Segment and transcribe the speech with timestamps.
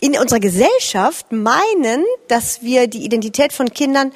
[0.00, 4.12] in unserer Gesellschaft meinen, dass wir die Identität von Kindern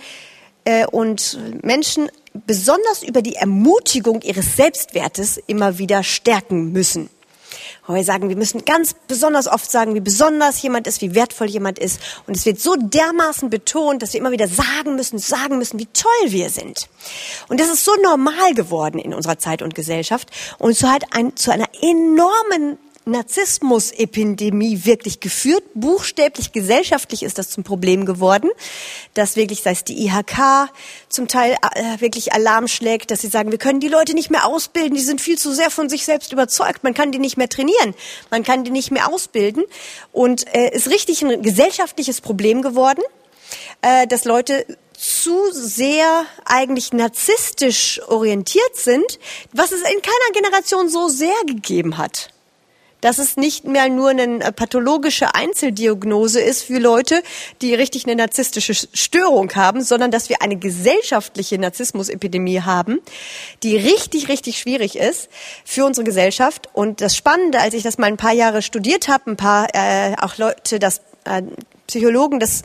[0.64, 2.10] äh, und Menschen
[2.46, 7.10] besonders über die Ermutigung ihres Selbstwertes immer wieder stärken müssen.
[7.88, 11.78] Wir sagen, wir müssen ganz besonders oft sagen, wie besonders jemand ist, wie wertvoll jemand
[11.78, 12.00] ist.
[12.26, 15.86] Und es wird so dermaßen betont, dass wir immer wieder sagen müssen, sagen müssen, wie
[15.86, 16.88] toll wir sind.
[17.48, 21.34] Und das ist so normal geworden in unserer Zeit und Gesellschaft und so hat ein,
[21.36, 22.78] zu einer enormen
[23.10, 25.64] Narzissmus-Epidemie wirklich geführt.
[25.74, 28.50] Buchstäblich gesellschaftlich ist das zum Problem geworden,
[29.14, 30.70] dass wirklich, sei es die IHK,
[31.08, 34.46] zum Teil äh, wirklich Alarm schlägt, dass sie sagen, wir können die Leute nicht mehr
[34.46, 37.48] ausbilden, die sind viel zu sehr von sich selbst überzeugt, man kann die nicht mehr
[37.48, 37.94] trainieren,
[38.30, 39.64] man kann die nicht mehr ausbilden
[40.12, 43.02] und äh, ist richtig ein gesellschaftliches Problem geworden,
[43.82, 44.66] äh, dass Leute
[44.96, 49.18] zu sehr eigentlich narzisstisch orientiert sind,
[49.52, 52.30] was es in keiner Generation so sehr gegeben hat
[53.00, 57.22] dass es nicht mehr nur eine äh, pathologische Einzeldiagnose ist für Leute,
[57.62, 63.00] die richtig eine narzisstische Störung haben, sondern dass wir eine gesellschaftliche Narzissmusepidemie haben,
[63.62, 65.28] die richtig, richtig schwierig ist
[65.64, 66.68] für unsere Gesellschaft.
[66.72, 70.14] Und das Spannende, als ich das mal ein paar Jahre studiert habe, ein paar äh,
[70.20, 71.42] auch Leute, das äh,
[71.90, 72.62] Psychologen das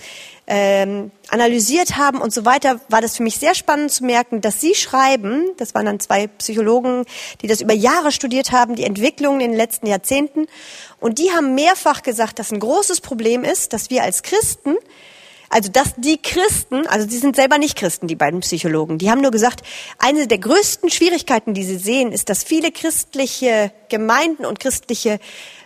[0.48, 4.62] ähm, analysiert haben und so weiter, war das für mich sehr spannend zu merken, dass
[4.62, 7.06] Sie schreiben, das waren dann zwei Psychologen,
[7.42, 10.48] die das über Jahre studiert haben, die Entwicklungen in den letzten Jahrzehnten,
[11.00, 14.76] und die haben mehrfach gesagt, dass ein großes Problem ist, dass wir als Christen
[15.48, 19.22] also dass die Christen, also sie sind selber nicht Christen, die beiden Psychologen, die haben
[19.22, 19.62] nur gesagt,
[20.00, 25.20] eine der größten Schwierigkeiten, die sie sehen, ist, dass viele christliche Gemeinden und christliche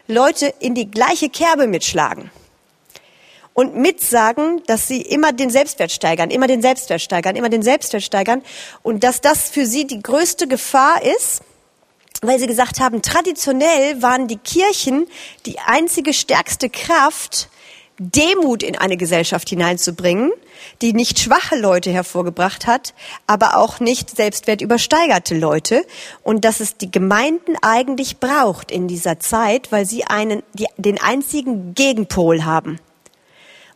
[0.07, 2.29] Leute in die gleiche Kerbe mitschlagen
[3.53, 8.03] und mitsagen, dass sie immer den Selbstwert steigern, immer den Selbstwert steigern, immer den Selbstwert
[8.03, 8.41] steigern
[8.83, 11.41] und dass das für sie die größte Gefahr ist,
[12.21, 15.07] weil sie gesagt haben, traditionell waren die Kirchen
[15.45, 17.49] die einzige stärkste Kraft,
[17.99, 20.31] Demut in eine Gesellschaft hineinzubringen,
[20.81, 22.93] die nicht schwache Leute hervorgebracht hat,
[23.27, 25.85] aber auch nicht selbstwertübersteigerte Leute
[26.23, 30.99] und dass es die Gemeinden eigentlich braucht in dieser Zeit, weil sie einen, die, den
[31.01, 32.79] einzigen Gegenpol haben.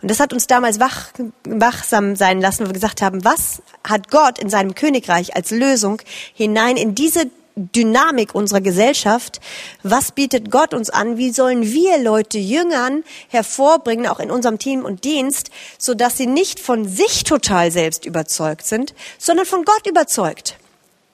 [0.04, 1.14] Und das hat uns damals wach,
[1.46, 6.02] wachsam sein lassen, wo wir gesagt haben, was hat Gott in seinem Königreich als Lösung
[6.34, 9.40] hinein in diese Dynamik unserer Gesellschaft.
[9.82, 11.18] Was bietet Gott uns an?
[11.18, 16.28] Wie sollen wir Leute Jüngern hervorbringen, auch in unserem Team und Dienst, so dass sie
[16.28, 20.58] nicht von sich total selbst überzeugt sind, sondern von Gott überzeugt?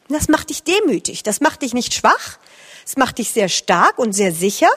[0.07, 1.21] Das macht dich demütig.
[1.21, 2.39] Das macht dich nicht schwach.
[2.88, 4.69] Es macht dich sehr stark und sehr sicher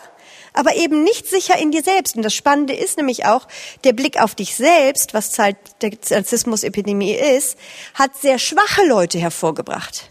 [0.52, 2.16] aber eben nicht sicher in dir selbst.
[2.16, 3.46] Und das Spannende ist nämlich auch,
[3.84, 7.56] der Blick auf dich selbst, was Zeit der Narzissmus-Epidemie ist,
[7.94, 10.10] hat sehr schwache Leute hervorgebracht.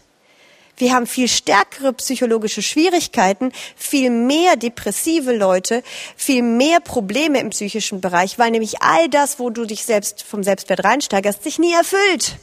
[0.76, 5.82] Wir haben viel stärkere psychologische Schwierigkeiten, viel mehr depressive Leute,
[6.16, 10.42] viel mehr Probleme im psychischen Bereich, weil nämlich all das, wo du dich selbst vom
[10.42, 12.36] Selbstwert reinsteigerst, sich nie erfüllt.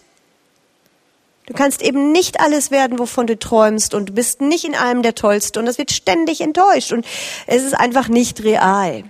[1.49, 5.01] Du kannst eben nicht alles werden, wovon du träumst und du bist nicht in allem
[5.01, 7.05] der Tollste und es wird ständig enttäuscht und
[7.47, 9.03] es ist einfach nicht real.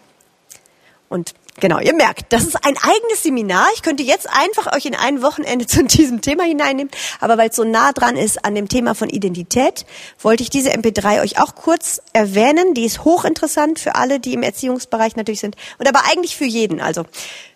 [1.10, 3.68] Und genau, ihr merkt, das ist ein eigenes Seminar.
[3.76, 6.90] Ich könnte jetzt einfach euch in ein Wochenende zu diesem Thema hineinnehmen,
[7.20, 9.86] aber weil es so nah dran ist an dem Thema von Identität,
[10.22, 12.74] wollte ich diese MP3 euch auch kurz erwähnen.
[12.74, 16.80] Die ist hochinteressant für alle, die im Erziehungsbereich natürlich sind und aber eigentlich für jeden.
[16.80, 17.04] Also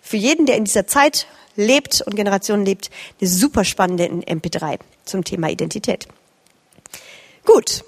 [0.02, 1.26] für jeden, der in dieser Zeit
[1.56, 6.08] lebt und Generationen lebt, eine super spannende MP3 zum Thema Identität.
[7.44, 7.84] Gut.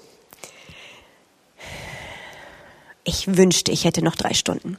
[3.03, 4.77] Ich wünschte, ich hätte noch drei Stunden.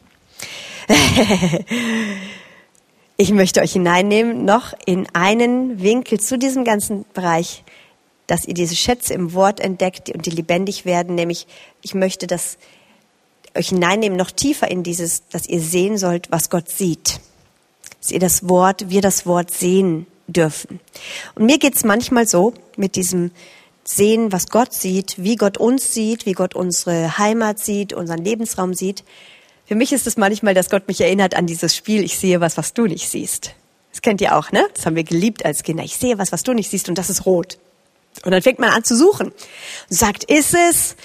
[3.17, 7.65] ich möchte euch hineinnehmen noch in einen Winkel zu diesem ganzen Bereich,
[8.27, 11.47] dass ihr diese Schätze im Wort entdeckt und die lebendig werden, nämlich
[11.83, 12.59] ich möchte das
[13.57, 17.21] euch hineinnehmen noch tiefer in dieses, dass ihr sehen sollt, was Gott sieht
[18.01, 20.81] dass ihr das Wort, wir das Wort sehen dürfen.
[21.35, 23.31] Und mir geht's manchmal so mit diesem
[23.85, 28.75] Sehen, was Gott sieht, wie Gott uns sieht, wie Gott unsere Heimat sieht, unseren Lebensraum
[28.75, 29.03] sieht.
[29.65, 32.57] Für mich ist es manchmal, dass Gott mich erinnert an dieses Spiel, ich sehe was,
[32.59, 33.55] was du nicht siehst.
[33.91, 34.67] Das kennt ihr auch, ne?
[34.75, 35.83] Das haben wir geliebt als Kinder.
[35.83, 37.59] Ich sehe was, was du nicht siehst und das ist rot.
[38.25, 40.97] Und dann fängt man an zu suchen und sagt, ist es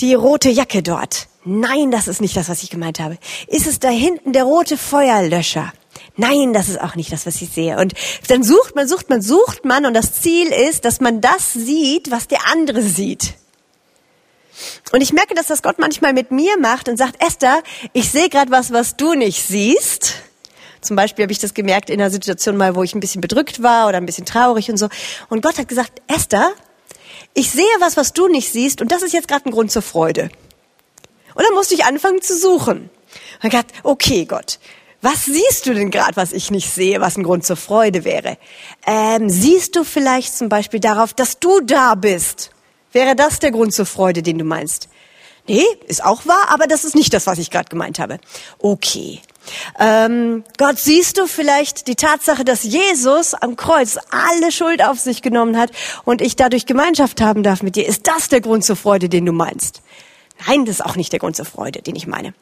[0.00, 1.28] die rote Jacke dort?
[1.44, 3.18] Nein, das ist nicht das, was ich gemeint habe.
[3.48, 5.72] Ist es da hinten der rote Feuerlöscher?
[6.16, 7.78] Nein, das ist auch nicht das, was ich sehe.
[7.78, 7.94] Und
[8.28, 12.10] dann sucht man, sucht man, sucht man und das Ziel ist, dass man das sieht,
[12.10, 13.34] was der andere sieht.
[14.92, 17.62] Und ich merke, dass das Gott manchmal mit mir macht und sagt, Esther,
[17.94, 20.14] ich sehe gerade was, was du nicht siehst.
[20.82, 23.62] Zum Beispiel habe ich das gemerkt in einer Situation mal, wo ich ein bisschen bedrückt
[23.62, 24.88] war oder ein bisschen traurig und so.
[25.30, 26.52] Und Gott hat gesagt, Esther,
[27.34, 29.82] ich sehe was, was du nicht siehst und das ist jetzt gerade ein Grund zur
[29.82, 30.30] Freude.
[31.34, 32.90] Und dann musste ich anfangen zu suchen.
[33.42, 34.58] Und gedacht, okay, Gott,
[35.02, 38.38] was siehst du denn gerade, was ich nicht sehe, was ein Grund zur Freude wäre?
[38.86, 42.50] Ähm, siehst du vielleicht zum Beispiel darauf, dass du da bist?
[42.92, 44.88] Wäre das der Grund zur Freude, den du meinst?
[45.48, 48.18] Nee, ist auch wahr, aber das ist nicht das, was ich gerade gemeint habe.
[48.60, 49.20] Okay.
[49.80, 55.20] Ähm, Gott, siehst du vielleicht die Tatsache, dass Jesus am Kreuz alle Schuld auf sich
[55.20, 55.72] genommen hat
[56.04, 57.88] und ich dadurch Gemeinschaft haben darf mit dir?
[57.88, 59.82] Ist das der Grund zur Freude, den du meinst?
[60.46, 62.34] Nein, das ist auch nicht der Grund zur Freude, den ich meine.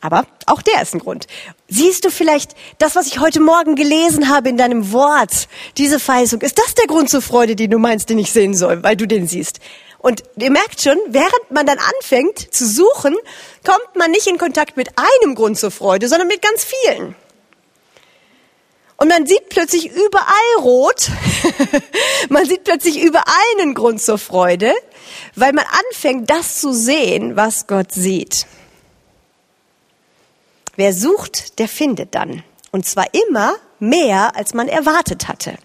[0.00, 1.26] Aber auch der ist ein Grund.
[1.68, 6.40] Siehst du vielleicht das, was ich heute Morgen gelesen habe in deinem Wort, diese Verheißung,
[6.40, 9.06] ist das der Grund zur Freude, den du meinst, den ich sehen soll, weil du
[9.06, 9.60] den siehst?
[9.98, 13.14] Und ihr merkt schon, während man dann anfängt zu suchen,
[13.66, 17.14] kommt man nicht in Kontakt mit einem Grund zur Freude, sondern mit ganz vielen.
[18.96, 21.08] Und man sieht plötzlich überall rot.
[22.30, 23.24] man sieht plötzlich überall
[23.58, 24.72] einen Grund zur Freude,
[25.36, 28.46] weil man anfängt, das zu sehen, was Gott sieht.
[30.80, 32.42] Wer sucht, der findet dann.
[32.70, 35.58] Und zwar immer mehr, als man erwartet hatte.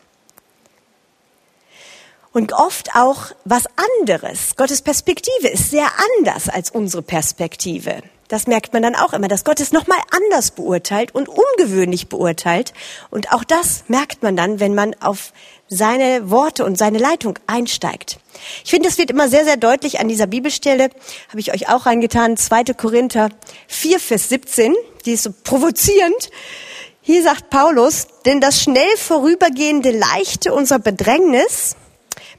[2.33, 3.63] Und oft auch was
[4.01, 4.57] anderes.
[4.57, 5.88] Gottes Perspektive ist sehr
[6.19, 8.01] anders als unsere Perspektive.
[8.27, 12.73] Das merkt man dann auch immer, dass Gott es nochmal anders beurteilt und ungewöhnlich beurteilt.
[13.09, 15.31] Und auch das merkt man dann, wenn man auf
[15.67, 18.19] seine Worte und seine Leitung einsteigt.
[18.63, 20.89] Ich finde, das wird immer sehr, sehr deutlich an dieser Bibelstelle,
[21.29, 22.65] habe ich euch auch reingetan, 2.
[22.77, 23.29] Korinther
[23.67, 24.75] 4, Vers 17,
[25.06, 26.29] die ist so provozierend.
[27.01, 31.75] Hier sagt Paulus, denn das schnell vorübergehende Leichte unserer Bedrängnis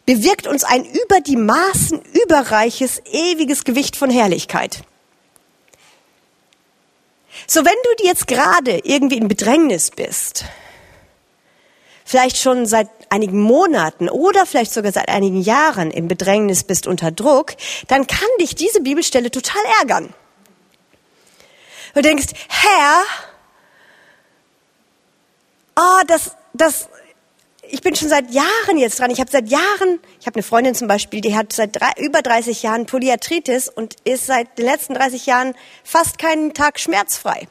[0.07, 4.83] bewirkt uns ein über die Maßen überreiches, ewiges Gewicht von Herrlichkeit.
[7.47, 10.45] So, wenn du jetzt gerade irgendwie in Bedrängnis bist,
[12.07, 17.11] vielleicht schon seit einigen Monaten oder vielleicht sogar seit einigen Jahren in Bedrängnis bist unter
[17.11, 17.55] Druck,
[17.89, 20.15] dann kann dich diese Bibelstelle total ärgern.
[21.95, 23.03] Du denkst, Herr,
[25.77, 26.89] oh, das, das,
[27.69, 29.11] ich bin schon seit Jahren jetzt dran.
[29.11, 32.23] Ich habe seit Jahren, ich habe eine Freundin zum Beispiel, die hat seit drei, über
[32.23, 37.49] 30 Jahren Polyarthritis und ist seit den letzten 30 Jahren fast keinen Tag schmerzfrei.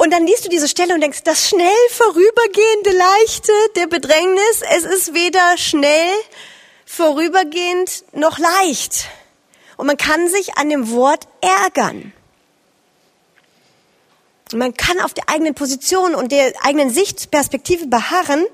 [0.00, 4.84] Und dann liest du diese Stelle und denkst, das schnell vorübergehende Leichte der Bedrängnis, es
[4.84, 6.10] ist weder schnell
[6.86, 9.10] vorübergehend noch leicht.
[9.76, 12.14] Und man kann sich an dem Wort ärgern.
[14.54, 18.46] Man kann auf der eigenen Position und der eigenen Sichtperspektive beharren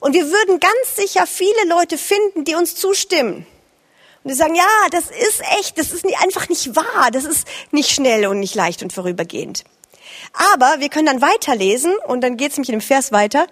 [0.00, 3.46] und wir würden ganz sicher viele Leute finden, die uns zustimmen.
[4.22, 7.90] Und die sagen, ja, das ist echt, das ist einfach nicht wahr, das ist nicht
[7.90, 9.64] schnell und nicht leicht und vorübergehend.
[10.32, 13.46] Aber wir können dann weiterlesen und dann geht es nämlich in dem Vers weiter.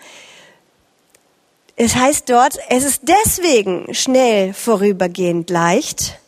[1.76, 6.18] Es heißt dort, es ist deswegen schnell vorübergehend leicht,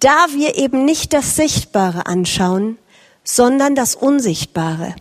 [0.00, 2.76] da wir eben nicht das Sichtbare anschauen,
[3.24, 4.96] sondern das Unsichtbare.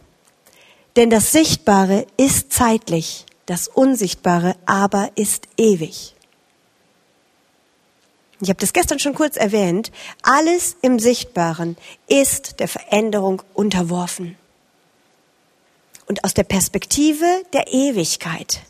[0.96, 6.14] Denn das Sichtbare ist zeitlich, das Unsichtbare aber ist ewig.
[8.42, 9.92] Ich habe das gestern schon kurz erwähnt.
[10.24, 11.78] Alles im Sichtbaren
[12.08, 14.36] ist der Veränderung unterworfen.
[16.08, 18.62] Und aus der Perspektive der Ewigkeit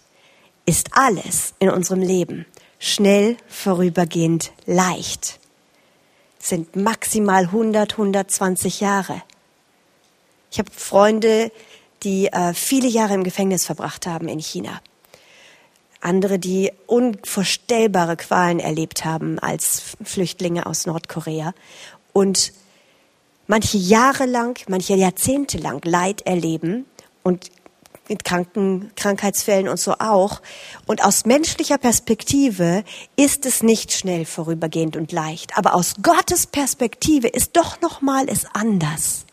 [0.65, 2.45] ist alles in unserem Leben
[2.79, 5.39] schnell vorübergehend leicht.
[6.39, 9.23] Es sind maximal 100, 120 Jahre.
[10.51, 11.49] Ich habe Freunde,
[12.03, 14.81] die äh, viele Jahre im Gefängnis verbracht haben in China
[16.01, 21.53] andere, die unvorstellbare Qualen erlebt haben als Flüchtlinge aus Nordkorea
[22.13, 22.53] und
[23.47, 26.85] manche Jahre lang, manche Jahrzehnte lang Leid erleben
[27.23, 27.51] und
[28.11, 30.41] mit Kranken, Krankheitsfällen und so auch.
[30.85, 32.83] Und aus menschlicher Perspektive
[33.15, 35.57] ist es nicht schnell vorübergehend und leicht.
[35.57, 39.25] Aber aus Gottes Perspektive ist doch nochmal es anders.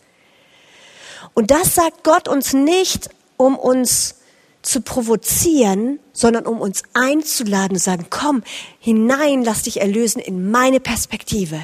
[1.34, 4.16] Und das sagt Gott uns nicht, um uns
[4.62, 8.42] zu provozieren, sondern um uns einzuladen und sagen, komm
[8.78, 11.60] hinein, lass dich erlösen in meine Perspektive.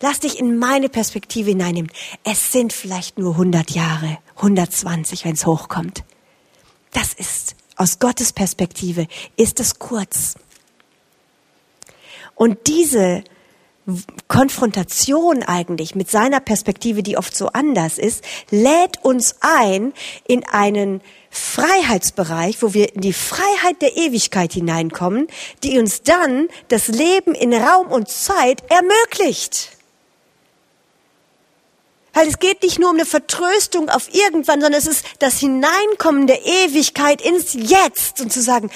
[0.00, 1.90] Lass dich in meine Perspektive hineinnehmen.
[2.24, 6.02] Es sind vielleicht nur 100 Jahre, 120, wenn es hochkommt.
[6.92, 9.06] Das ist, aus Gottes Perspektive,
[9.36, 10.34] ist es kurz.
[12.34, 13.22] Und diese
[14.28, 19.92] Konfrontation eigentlich mit seiner Perspektive, die oft so anders ist, lädt uns ein
[20.26, 25.26] in einen Freiheitsbereich, wo wir in die Freiheit der Ewigkeit hineinkommen,
[25.64, 29.70] die uns dann das Leben in Raum und Zeit ermöglicht.
[32.12, 36.26] Weil es geht nicht nur um eine Vertröstung auf irgendwann, sondern es ist das Hineinkommen
[36.26, 38.70] der Ewigkeit ins Jetzt und zu sagen,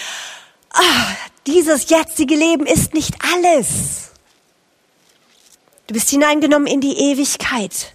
[0.70, 1.06] ah,
[1.46, 4.06] dieses jetzige Leben ist nicht alles.
[5.87, 7.93] Du bist hineingenommen in die Ewigkeit.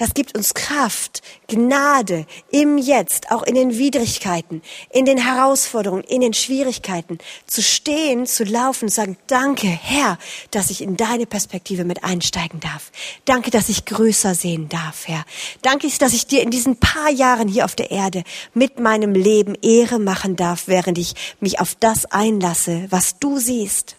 [0.00, 6.22] Das gibt uns Kraft, Gnade im Jetzt, auch in den Widrigkeiten, in den Herausforderungen, in
[6.22, 10.16] den Schwierigkeiten, zu stehen, zu laufen und sagen, danke, Herr,
[10.52, 12.92] dass ich in deine Perspektive mit einsteigen darf.
[13.26, 15.26] Danke, dass ich größer sehen darf, Herr.
[15.60, 19.54] Danke, dass ich dir in diesen paar Jahren hier auf der Erde mit meinem Leben
[19.60, 23.96] Ehre machen darf, während ich mich auf das einlasse, was du siehst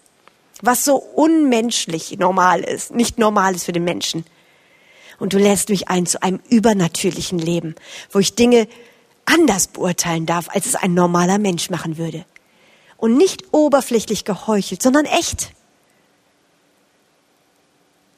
[0.62, 4.24] was so unmenschlich normal ist, nicht normal ist für den Menschen.
[5.18, 7.74] Und du lässt mich ein zu einem übernatürlichen Leben,
[8.10, 8.66] wo ich Dinge
[9.26, 12.24] anders beurteilen darf, als es ein normaler Mensch machen würde.
[12.96, 15.52] Und nicht oberflächlich geheuchelt, sondern echt.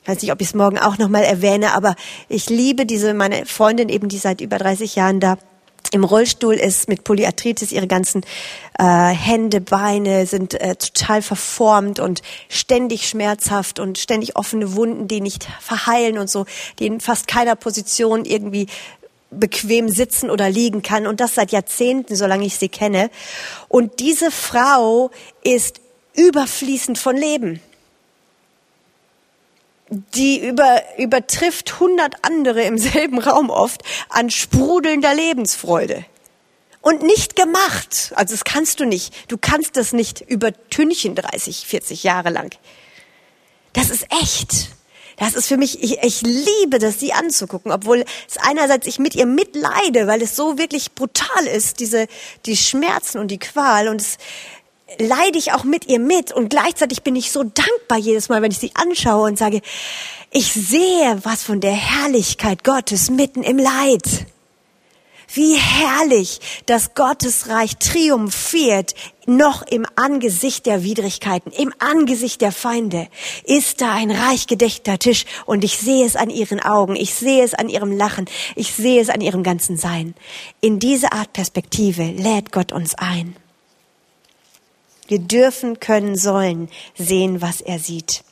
[0.02, 1.96] Ich weiß nicht, ob ich es morgen auch nochmal erwähne, aber
[2.28, 5.38] ich liebe diese, meine Freundin eben, die seit über 30 Jahren da
[5.94, 8.22] im Rollstuhl ist mit Polyarthritis, ihre ganzen
[8.80, 15.20] äh, Hände, Beine sind äh, total verformt und ständig schmerzhaft und ständig offene Wunden, die
[15.20, 16.46] nicht verheilen und so,
[16.80, 18.66] die in fast keiner Position irgendwie
[19.30, 23.08] bequem sitzen oder liegen kann und das seit Jahrzehnten, solange ich sie kenne.
[23.68, 25.12] Und diese Frau
[25.44, 25.80] ist
[26.16, 27.60] überfließend von Leben
[30.14, 36.04] die über, übertrifft hundert andere im selben Raum oft an sprudelnder Lebensfreude.
[36.80, 38.12] Und nicht gemacht.
[38.14, 39.14] Also das kannst du nicht.
[39.30, 42.54] Du kannst das nicht übertünchen 30, 40 Jahre lang.
[43.72, 44.70] Das ist echt.
[45.16, 49.14] Das ist für mich, ich, ich liebe das, sie anzugucken, obwohl es einerseits ich mit
[49.14, 52.08] ihr mitleide, weil es so wirklich brutal ist, diese,
[52.46, 54.18] die Schmerzen und die Qual und es,
[54.98, 58.52] leide ich auch mit ihr mit und gleichzeitig bin ich so dankbar jedes Mal, wenn
[58.52, 59.60] ich sie anschaue und sage,
[60.30, 64.26] ich sehe was von der Herrlichkeit Gottes mitten im Leid.
[65.32, 68.94] Wie herrlich, dass Gottes Reich triumphiert,
[69.26, 73.08] noch im Angesicht der Widrigkeiten, im Angesicht der Feinde,
[73.44, 77.42] ist da ein reich gedeckter Tisch und ich sehe es an ihren Augen, ich sehe
[77.42, 80.14] es an ihrem Lachen, ich sehe es an ihrem ganzen Sein.
[80.60, 83.34] In diese Art Perspektive lädt Gott uns ein.
[85.08, 88.24] Wir dürfen, können, sollen sehen, was er sieht.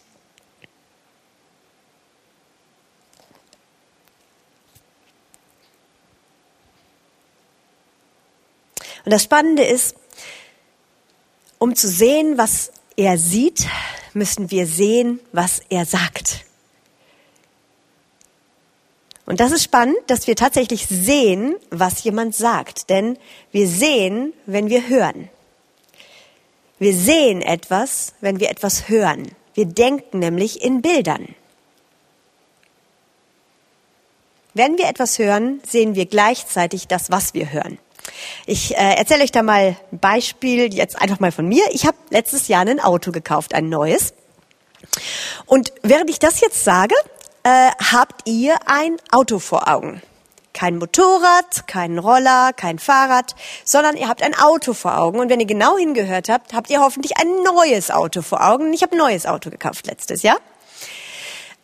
[9.05, 9.97] Und das Spannende ist,
[11.59, 13.67] um zu sehen, was er sieht,
[14.15, 16.45] müssen wir sehen, was er sagt.
[19.27, 22.91] Und das ist spannend, dass wir tatsächlich sehen, was jemand sagt.
[22.91, 23.19] Denn
[23.51, 25.31] wir sehen, wenn wir hören.
[26.83, 29.31] Wir sehen etwas, wenn wir etwas hören.
[29.55, 31.37] Wir denken nämlich in Bildern.
[34.53, 37.79] Wenn wir etwas hören, sehen wir gleichzeitig das, was wir hören.
[38.47, 41.63] Ich äh, erzähle euch da mal ein Beispiel, jetzt einfach mal von mir.
[41.71, 44.13] Ich habe letztes Jahr ein Auto gekauft, ein neues.
[45.47, 46.97] Und während ich das jetzt sage,
[47.45, 50.03] äh, habt ihr ein Auto vor Augen.
[50.53, 55.19] Kein Motorrad, kein Roller, kein Fahrrad, sondern ihr habt ein Auto vor Augen.
[55.19, 58.73] Und wenn ihr genau hingehört habt, habt ihr hoffentlich ein neues Auto vor Augen.
[58.73, 60.39] Ich habe ein neues Auto gekauft letztes Jahr.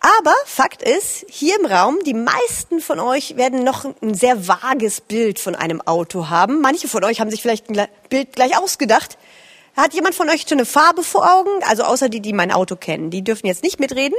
[0.01, 5.01] Aber Fakt ist, hier im Raum, die meisten von euch werden noch ein sehr vages
[5.01, 6.61] Bild von einem Auto haben.
[6.61, 9.19] Manche von euch haben sich vielleicht ein Bild gleich ausgedacht.
[9.77, 11.51] Hat jemand von euch schon eine Farbe vor Augen?
[11.69, 13.11] Also außer die, die mein Auto kennen.
[13.11, 14.17] Die dürfen jetzt nicht mitreden.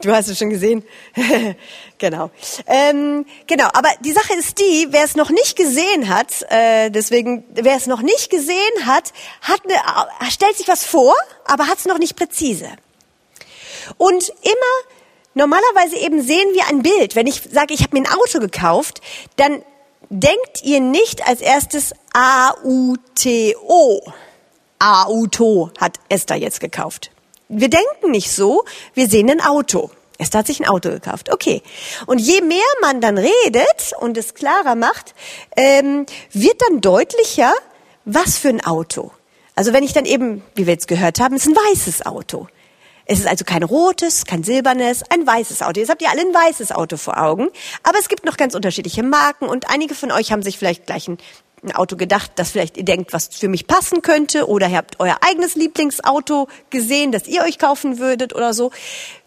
[0.00, 0.84] Du hast es schon gesehen.
[1.98, 2.30] genau.
[2.66, 7.44] Ähm, genau, aber die Sache ist die, wer es noch nicht gesehen hat, äh, deswegen,
[7.50, 11.14] wer es noch nicht gesehen hat, hat eine, stellt sich was vor,
[11.46, 12.68] aber hat es noch nicht präzise.
[13.96, 14.94] Und immer,
[15.34, 17.16] normalerweise eben sehen wir ein Bild.
[17.16, 19.00] Wenn ich sage, ich habe mir ein Auto gekauft,
[19.36, 19.62] dann
[20.10, 24.02] denkt ihr nicht als erstes A-U-T-O.
[24.78, 27.13] A-U-T-O hat Esther jetzt gekauft
[27.60, 29.90] wir denken nicht so, wir sehen ein Auto.
[30.18, 31.32] Esther hat sich ein Auto gekauft.
[31.32, 31.62] Okay.
[32.06, 35.14] Und je mehr man dann redet und es klarer macht,
[35.56, 37.52] ähm, wird dann deutlicher,
[38.04, 39.10] was für ein Auto.
[39.56, 42.48] Also wenn ich dann eben, wie wir jetzt gehört haben, ist ein weißes Auto.
[43.06, 45.78] Es ist also kein rotes, kein silbernes, ein weißes Auto.
[45.78, 47.50] Jetzt habt ihr alle ein weißes Auto vor Augen.
[47.82, 51.08] Aber es gibt noch ganz unterschiedliche Marken und einige von euch haben sich vielleicht gleich
[51.08, 51.18] ein
[51.64, 55.00] ein Auto gedacht, das vielleicht ihr denkt, was für mich passen könnte, oder ihr habt
[55.00, 58.70] euer eigenes Lieblingsauto gesehen, das ihr euch kaufen würdet oder so.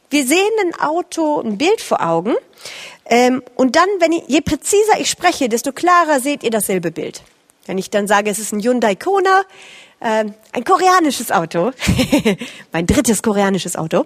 [0.10, 2.36] Wir sehen ein Auto, ein Bild vor Augen.
[3.06, 7.24] Ähm, und dann, wenn ich, je präziser ich spreche, desto klarer seht ihr dasselbe Bild.
[7.66, 9.44] Wenn ich dann sage, es ist ein Hyundai Kona,
[10.00, 11.72] äh, ein koreanisches Auto,
[12.72, 14.06] mein drittes koreanisches Auto,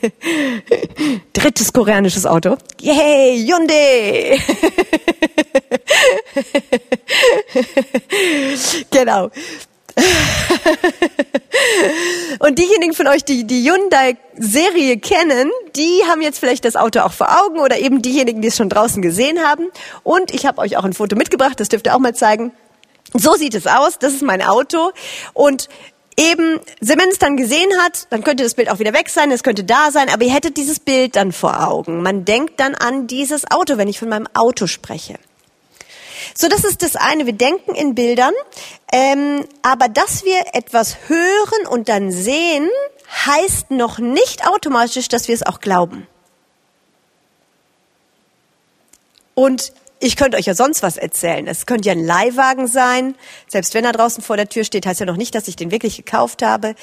[1.32, 4.38] drittes koreanisches Auto, yay, Hyundai!
[8.90, 9.30] genau.
[12.38, 17.12] Und diejenigen von euch, die die Hyundai-Serie kennen, die haben jetzt vielleicht das Auto auch
[17.12, 19.68] vor Augen oder eben diejenigen, die es schon draußen gesehen haben.
[20.02, 22.52] Und ich habe euch auch ein Foto mitgebracht, das dürft ihr auch mal zeigen.
[23.14, 24.92] So sieht es aus, das ist mein Auto.
[25.32, 25.68] Und
[26.18, 29.42] eben, wenn es dann gesehen hat, dann könnte das Bild auch wieder weg sein, es
[29.42, 32.02] könnte da sein, aber ihr hättet dieses Bild dann vor Augen.
[32.02, 35.18] Man denkt dann an dieses Auto, wenn ich von meinem Auto spreche.
[36.34, 37.26] So, das ist das eine.
[37.26, 38.34] Wir denken in Bildern,
[38.92, 42.68] ähm, aber dass wir etwas hören und dann sehen,
[43.26, 46.06] heißt noch nicht automatisch, dass wir es auch glauben.
[49.34, 49.72] Und
[50.02, 51.46] ich könnte euch ja sonst was erzählen.
[51.46, 53.14] Es könnte ja ein Leihwagen sein.
[53.48, 55.70] Selbst wenn er draußen vor der Tür steht, heißt ja noch nicht, dass ich den
[55.70, 56.74] wirklich gekauft habe.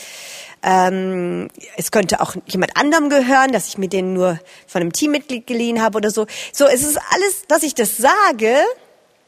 [0.62, 5.48] Ähm, es könnte auch jemand anderem gehören, dass ich mir den nur von einem Teammitglied
[5.48, 6.27] geliehen habe oder so.
[6.51, 8.56] So, es ist alles, dass ich das sage,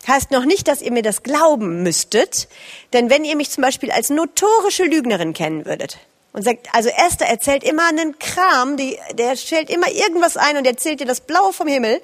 [0.08, 2.48] heißt noch nicht, dass ihr mir das glauben müsstet.
[2.94, 5.98] Denn wenn ihr mich zum Beispiel als notorische Lügnerin kennen würdet
[6.34, 10.65] und sagt, also Esther erzählt immer einen Kram, die, der stellt immer irgendwas ein und
[10.65, 12.01] erzählt dir das Blaue vom Himmel,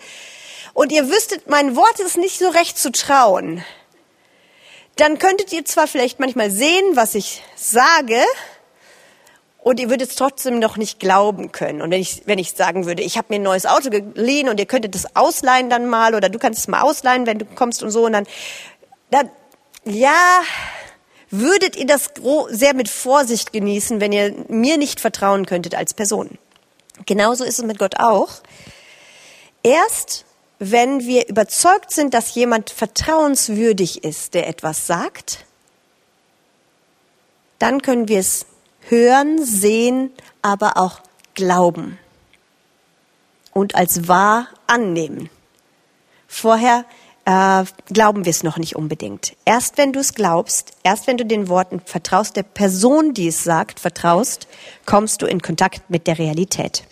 [0.74, 3.64] und ihr wüsstet, mein Wort ist nicht so recht zu trauen,
[4.98, 8.22] dann könntet ihr zwar vielleicht manchmal sehen, was ich sage,
[9.66, 11.82] und ihr würdet es trotzdem noch nicht glauben können.
[11.82, 14.60] Und wenn ich, wenn ich sagen würde, ich habe mir ein neues Auto geliehen und
[14.60, 17.82] ihr könntet das ausleihen dann mal oder du kannst es mal ausleihen, wenn du kommst
[17.82, 18.28] und so und dann,
[19.10, 19.32] dann
[19.84, 20.44] ja,
[21.32, 22.12] würdet ihr das
[22.50, 26.38] sehr mit Vorsicht genießen, wenn ihr mir nicht vertrauen könntet als Person.
[27.08, 28.34] Genauso ist es mit Gott auch.
[29.64, 30.26] Erst
[30.60, 35.40] wenn wir überzeugt sind, dass jemand vertrauenswürdig ist, der etwas sagt,
[37.58, 38.46] dann können wir es
[38.90, 40.12] hören, sehen,
[40.42, 41.02] aber auch
[41.34, 41.98] glauben
[43.56, 45.30] und als wahr annehmen.
[46.28, 46.86] Vorher
[47.26, 49.36] äh, glauben wir es noch nicht unbedingt.
[49.46, 53.44] Erst wenn du es glaubst, erst wenn du den Worten vertraust, der Person, die es
[53.44, 54.48] sagt, vertraust,
[54.86, 56.84] kommst du in Kontakt mit der Realität.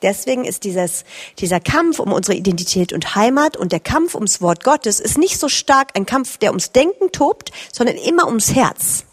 [0.00, 1.04] Deswegen ist dieses,
[1.38, 5.38] dieser Kampf um unsere Identität und Heimat und der Kampf ums Wort Gottes ist nicht
[5.38, 9.04] so stark ein Kampf, der ums Denken tobt, sondern immer ums Herz.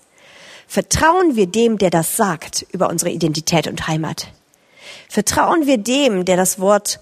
[0.69, 4.27] Vertrauen wir dem, der das sagt über unsere Identität und Heimat?
[5.09, 7.01] Vertrauen wir dem, der das Wort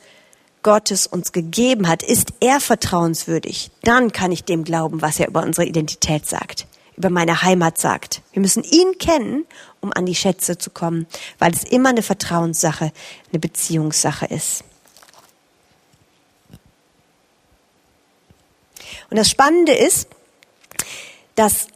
[0.63, 2.01] Gottes uns gegeben hat?
[2.01, 3.69] Ist er vertrauenswürdig?
[3.83, 6.65] Dann kann ich dem glauben, was er über unsere Identität sagt
[6.97, 8.21] über meine Heimat sagt.
[8.33, 9.45] Wir müssen ihn kennen,
[9.81, 11.05] um an die Schätze zu kommen,
[11.37, 12.91] weil es immer eine Vertrauenssache,
[13.31, 14.63] eine Beziehungssache ist.
[19.09, 20.09] Und das Spannende ist,
[21.35, 21.67] dass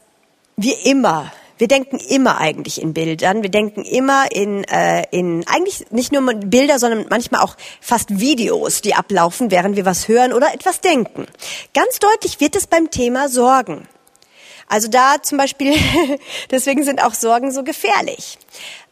[0.57, 5.91] wir immer, wir denken immer eigentlich in Bildern, wir denken immer in, äh, in eigentlich
[5.91, 10.55] nicht nur Bilder, sondern manchmal auch fast Videos, die ablaufen, während wir was hören oder
[10.55, 11.27] etwas denken.
[11.75, 13.87] Ganz deutlich wird es beim Thema Sorgen.
[14.69, 15.75] Also da zum Beispiel,
[16.49, 18.39] deswegen sind auch Sorgen so gefährlich.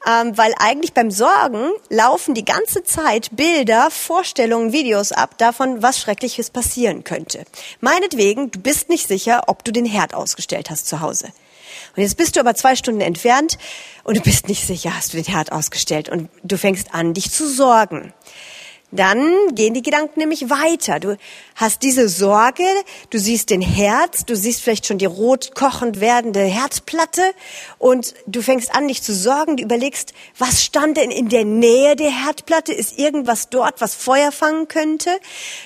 [0.07, 5.99] Ähm, weil eigentlich beim Sorgen laufen die ganze Zeit Bilder, Vorstellungen, Videos ab davon, was
[5.99, 7.45] Schreckliches passieren könnte.
[7.81, 11.29] Meinetwegen, du bist nicht sicher, ob du den Herd ausgestellt hast zu Hause.
[11.99, 13.57] Und jetzt bist du aber zwei Stunden entfernt
[14.05, 17.29] und du bist nicht sicher, hast du den Herd ausgestellt und du fängst an, dich
[17.29, 18.13] zu sorgen
[18.91, 20.99] dann gehen die Gedanken nämlich weiter.
[20.99, 21.17] Du
[21.55, 22.63] hast diese Sorge,
[23.11, 27.21] du siehst den Herz, du siehst vielleicht schon die rot kochend werdende Herzplatte
[27.77, 29.57] und du fängst an, dich zu sorgen.
[29.57, 32.73] Du überlegst, was stand denn in der Nähe der Herdplatte?
[32.73, 35.11] Ist irgendwas dort, was Feuer fangen könnte?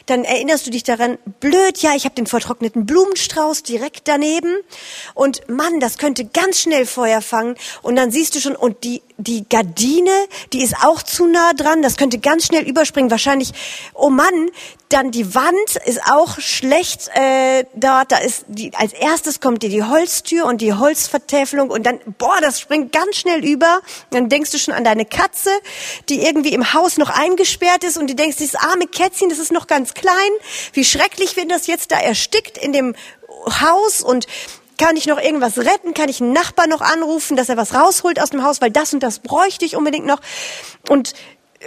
[0.05, 4.53] Dann erinnerst du dich daran, blöd, ja, ich habe den vertrockneten Blumenstrauß direkt daneben
[5.13, 7.55] und Mann, das könnte ganz schnell Feuer fangen.
[7.81, 10.11] Und dann siehst du schon, und die, die Gardine,
[10.51, 13.51] die ist auch zu nah dran, das könnte ganz schnell überspringen wahrscheinlich,
[13.93, 14.49] oh Mann,
[14.89, 18.11] dann die Wand ist auch schlecht äh, dort.
[18.11, 22.41] Da ist die, als erstes kommt dir die Holztür und die Holzvertäfelung und dann, boah,
[22.41, 23.81] das springt ganz schnell über.
[24.09, 25.51] Dann denkst du schon an deine Katze,
[26.09, 29.51] die irgendwie im Haus noch eingesperrt ist und du denkst, dieses arme Kätzchen, das ist
[29.51, 30.13] noch ganz klein.
[30.73, 32.95] Wie schrecklich, wenn das jetzt da erstickt in dem
[33.61, 34.27] Haus und
[34.77, 35.93] kann ich noch irgendwas retten?
[35.93, 38.93] Kann ich einen Nachbar noch anrufen, dass er was rausholt aus dem Haus, weil das
[38.93, 40.19] und das bräuchte ich unbedingt noch?
[40.89, 41.13] Und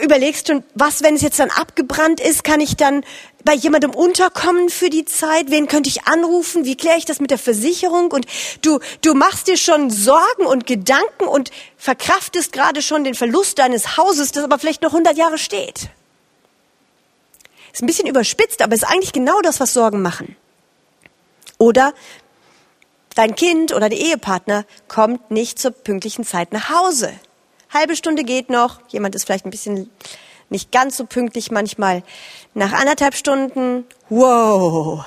[0.02, 3.04] überlegst du, was, wenn es jetzt dann abgebrannt ist, kann ich dann
[3.44, 5.50] bei jemandem unterkommen für die Zeit?
[5.50, 6.64] Wen könnte ich anrufen?
[6.64, 8.10] Wie kläre ich das mit der Versicherung?
[8.10, 8.26] Und
[8.62, 13.96] du, du machst dir schon Sorgen und Gedanken und verkraftest gerade schon den Verlust deines
[13.96, 15.88] Hauses, das aber vielleicht noch 100 Jahre steht.
[17.72, 20.36] Ist ein bisschen überspitzt, aber ist eigentlich genau das, was Sorgen machen.
[21.58, 21.94] Oder
[23.14, 27.12] dein Kind oder der Ehepartner kommt nicht zur pünktlichen Zeit nach Hause
[27.70, 29.90] halbe Stunde geht noch, jemand ist vielleicht ein bisschen
[30.48, 32.02] nicht ganz so pünktlich manchmal.
[32.54, 35.04] Nach anderthalb Stunden, wow,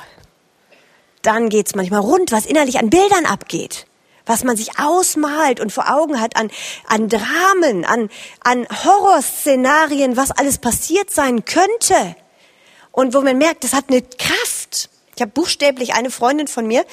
[1.22, 3.86] dann geht's manchmal rund, was innerlich an Bildern abgeht
[4.30, 6.52] was man sich ausmalt und vor Augen hat an,
[6.86, 8.10] an Dramen, an,
[8.44, 12.16] an Horrorszenarien, was alles passiert sein könnte.
[12.92, 14.92] Und wo man merkt, das hat eine Kraft.
[15.16, 16.86] Ich habe buchstäblich eine Freundin von mir,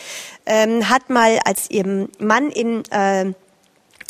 [0.47, 3.35] ähm, hat mal, als ihr Mann in äh,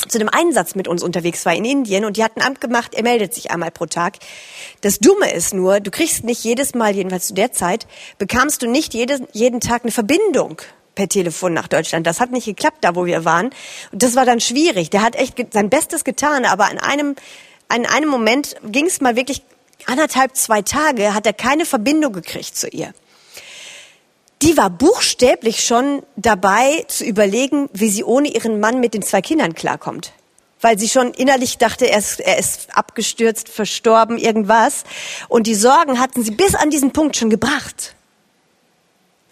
[0.07, 2.93] zu einem Einsatz mit uns unterwegs war in Indien und die hat ein Amt gemacht,
[2.93, 4.17] er meldet sich einmal pro Tag.
[4.81, 8.67] Das Dumme ist nur, du kriegst nicht jedes Mal, jedenfalls zu der Zeit, bekamst du
[8.67, 10.61] nicht jede, jeden Tag eine Verbindung
[10.95, 12.07] per Telefon nach Deutschland.
[12.07, 13.51] Das hat nicht geklappt, da wo wir waren.
[13.91, 14.89] Und das war dann schwierig.
[14.89, 17.15] Der hat echt sein Bestes getan, aber an einem,
[17.67, 19.43] an einem Moment ging es mal wirklich
[19.85, 22.93] anderthalb, zwei Tage, hat er keine Verbindung gekriegt zu ihr.
[24.41, 29.21] Die war buchstäblich schon dabei zu überlegen, wie sie ohne ihren Mann mit den zwei
[29.21, 30.13] Kindern klarkommt.
[30.61, 34.83] Weil sie schon innerlich dachte, er ist, er ist abgestürzt, verstorben, irgendwas.
[35.27, 37.95] Und die Sorgen hatten sie bis an diesen Punkt schon gebracht.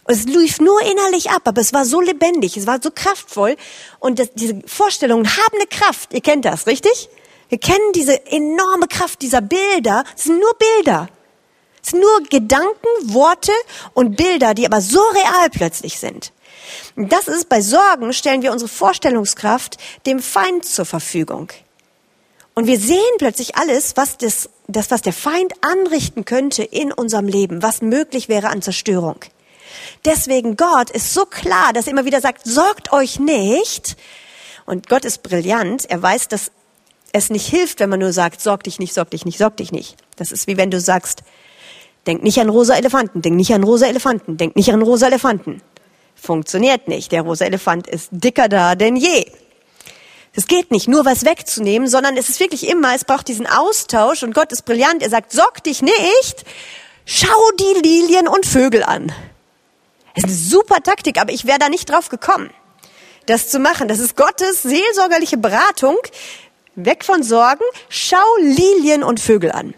[0.08, 3.58] Es lief nur innerlich ab, aber es war so lebendig, es war so kraftvoll.
[4.00, 6.14] Und das, diese Vorstellungen haben eine Kraft.
[6.14, 7.10] Ihr kennt das, richtig?
[7.50, 10.04] Wir kennen diese enorme Kraft dieser Bilder.
[10.16, 11.10] Es sind nur Bilder.
[11.86, 13.52] Es sind nur Gedanken, Worte
[13.94, 16.32] und Bilder, die aber so real plötzlich sind.
[16.96, 21.50] Das ist, bei Sorgen stellen wir unsere Vorstellungskraft dem Feind zur Verfügung.
[22.56, 27.28] Und wir sehen plötzlich alles, was das, das, was der Feind anrichten könnte in unserem
[27.28, 29.20] Leben, was möglich wäre an Zerstörung.
[30.06, 33.96] Deswegen Gott ist so klar, dass er immer wieder sagt, sorgt euch nicht.
[34.66, 35.86] Und Gott ist brillant.
[35.88, 36.52] Er weiß, dass
[37.12, 39.72] es nicht hilft, wenn man nur sagt, sorg dich nicht, sorg dich nicht, sorg dich
[39.72, 39.98] nicht.
[40.16, 41.22] Das ist wie wenn du sagst,
[42.08, 45.62] denk nicht an rosa Elefanten, denk nicht an rosa Elefanten, denk nicht an rosa Elefanten.
[46.16, 47.12] Funktioniert nicht.
[47.12, 49.26] Der rosa Elefant ist dicker da denn je.
[50.34, 54.24] Es geht nicht, nur was wegzunehmen, sondern es ist wirklich immer, es braucht diesen Austausch
[54.24, 55.02] und Gott ist brillant.
[55.02, 56.46] Er sagt, sorg dich nicht,
[57.06, 59.14] schau die Lilien und Vögel an.
[60.14, 62.50] Das ist eine super Taktik, aber ich wäre da nicht drauf gekommen,
[63.28, 63.88] das zu machen.
[63.88, 65.98] Das ist Gottes seelsorgerliche Beratung.
[66.76, 69.74] Weg von Sorgen, schau Lilien und Vögel an.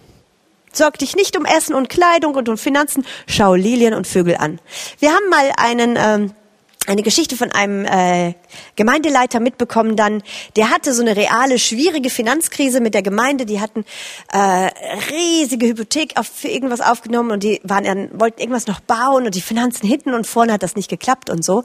[0.78, 4.60] Sorg dich nicht um Essen und Kleidung und um Finanzen, schau Lilien und Vögel an.
[5.00, 6.34] Wir haben mal einen ähm,
[6.88, 8.34] eine Geschichte von einem äh,
[8.78, 10.24] Gemeindeleiter mitbekommen dann,
[10.56, 13.46] der hatte so eine reale, schwierige Finanzkrise mit der Gemeinde.
[13.46, 13.84] Die hatten
[14.32, 14.70] äh,
[15.12, 19.36] riesige Hypothek auf, für irgendwas aufgenommen und die waren dann, wollten irgendwas noch bauen und
[19.36, 21.64] die Finanzen hinten und vorne hat das nicht geklappt und so.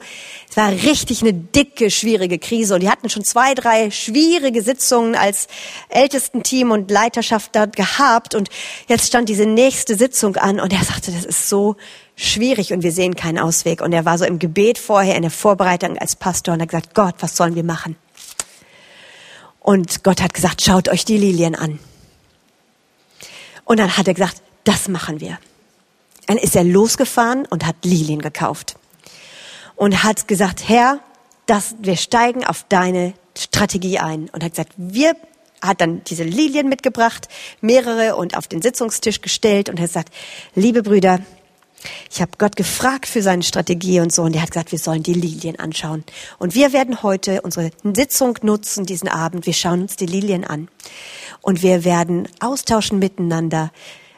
[0.49, 5.15] Es war richtig eine dicke, schwierige Krise und die hatten schon zwei, drei schwierige Sitzungen
[5.15, 5.47] als
[5.87, 8.49] ältesten Team und Leiterschaft dort gehabt und
[8.89, 11.77] jetzt stand diese nächste Sitzung an und er sagte, das ist so
[12.15, 13.81] schwierig und wir sehen keinen Ausweg.
[13.81, 16.95] Und er war so im Gebet vorher, in der Vorbereitung als Pastor und hat gesagt,
[16.95, 17.95] Gott, was sollen wir machen?
[19.59, 21.79] Und Gott hat gesagt, schaut euch die Lilien an.
[23.65, 25.39] Und dann hat er gesagt, das machen wir.
[26.27, 28.75] Dann ist er losgefahren und hat Lilien gekauft.
[29.75, 30.99] Und hat gesagt, Herr,
[31.45, 34.29] das, wir steigen auf deine Strategie ein.
[34.29, 35.15] Und hat gesagt, wir
[35.61, 37.29] hat dann diese Lilien mitgebracht,
[37.61, 40.13] mehrere und auf den Sitzungstisch gestellt und hat gesagt,
[40.55, 41.19] liebe Brüder,
[42.11, 45.03] ich habe Gott gefragt für seine Strategie und so und er hat gesagt, wir sollen
[45.03, 46.03] die Lilien anschauen.
[46.39, 49.45] Und wir werden heute unsere Sitzung nutzen, diesen Abend.
[49.45, 50.67] Wir schauen uns die Lilien an
[51.41, 53.71] und wir werden austauschen miteinander,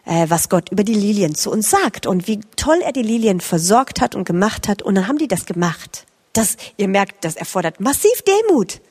[0.06, 3.42] äh, was Gott über die Lilien zu uns sagt und wie toll er die Lilien
[3.42, 4.82] versorgt hat und gemacht hat.
[4.82, 6.06] Und dann haben die das gemacht.
[6.34, 8.82] Das, ihr merkt, das erfordert massiv Demut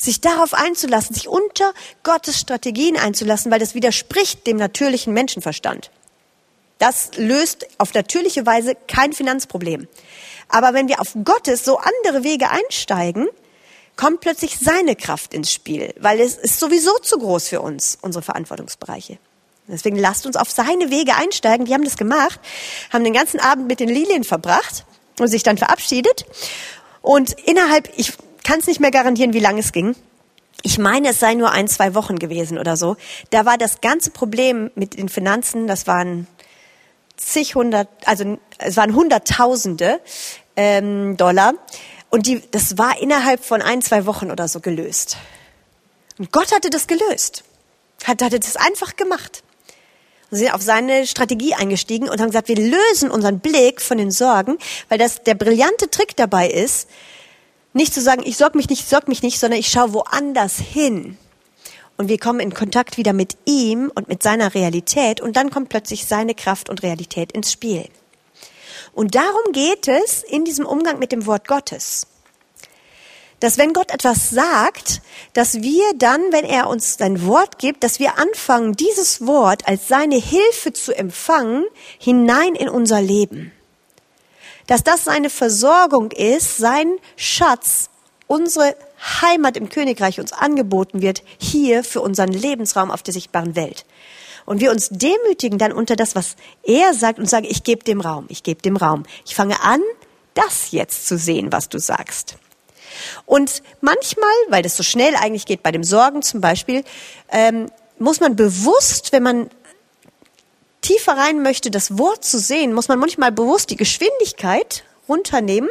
[0.00, 1.72] sich darauf einzulassen, sich unter
[2.04, 5.90] Gottes Strategien einzulassen, weil das widerspricht dem natürlichen Menschenverstand.
[6.78, 9.88] Das löst auf natürliche Weise kein Finanzproblem.
[10.48, 13.28] Aber wenn wir auf Gottes so andere Wege einsteigen,
[13.96, 18.22] kommt plötzlich seine Kraft ins Spiel, weil es ist sowieso zu groß für uns, unsere
[18.22, 19.18] Verantwortungsbereiche.
[19.66, 21.66] Deswegen lasst uns auf seine Wege einsteigen.
[21.66, 22.40] Die haben das gemacht,
[22.90, 24.86] haben den ganzen Abend mit den Lilien verbracht
[25.18, 26.24] und sich dann verabschiedet.
[27.02, 28.14] Und innerhalb, ich
[28.44, 29.94] kann es nicht mehr garantieren, wie lange es ging.
[30.62, 32.96] Ich meine, es sei nur ein, zwei Wochen gewesen oder so.
[33.30, 36.26] Da war das ganze Problem mit den Finanzen, das waren
[37.18, 40.00] zig hundert, also es waren Hunderttausende
[40.56, 41.54] ähm, Dollar.
[42.10, 45.18] Und die, das war innerhalb von ein, zwei Wochen oder so gelöst.
[46.18, 47.44] Und Gott hatte das gelöst.
[48.04, 49.42] Hat, hatte das einfach gemacht.
[50.30, 54.10] Und sind auf seine Strategie eingestiegen und haben gesagt, wir lösen unseren Blick von den
[54.10, 56.88] Sorgen, weil das der brillante Trick dabei ist,
[57.72, 60.56] nicht zu sagen, ich sorg mich nicht, ich sorg mich nicht, sondern ich schaue woanders
[60.58, 61.18] hin
[61.98, 65.68] und wir kommen in Kontakt wieder mit ihm und mit seiner Realität und dann kommt
[65.68, 67.88] plötzlich seine Kraft und Realität ins Spiel.
[68.94, 72.06] Und darum geht es in diesem Umgang mit dem Wort Gottes.
[73.40, 75.00] Dass wenn Gott etwas sagt,
[75.32, 79.86] dass wir dann, wenn er uns sein Wort gibt, dass wir anfangen, dieses Wort als
[79.86, 81.64] seine Hilfe zu empfangen,
[81.98, 83.52] hinein in unser Leben.
[84.66, 87.88] dass das seine Versorgung ist, sein Schatz,
[88.26, 88.76] unsere
[89.20, 93.84] Heimat im Königreich uns angeboten wird, hier für unseren Lebensraum auf der sichtbaren Welt.
[94.46, 98.00] Und wir uns demütigen dann unter das, was er sagt und sagen, ich gebe dem
[98.00, 99.04] Raum, ich gebe dem Raum.
[99.26, 99.80] Ich fange an,
[100.34, 102.36] das jetzt zu sehen, was du sagst.
[103.26, 106.84] Und manchmal, weil das so schnell eigentlich geht, bei dem Sorgen zum Beispiel,
[107.30, 109.50] ähm, muss man bewusst, wenn man
[110.80, 115.68] tiefer rein möchte, das Wort zu sehen, muss man manchmal bewusst die Geschwindigkeit runternehmen,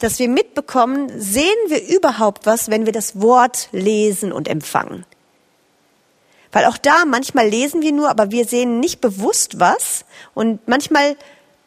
[0.00, 5.04] dass wir mitbekommen, sehen wir überhaupt was, wenn wir das Wort lesen und empfangen.
[6.52, 11.16] Weil auch da manchmal lesen wir nur, aber wir sehen nicht bewusst was und manchmal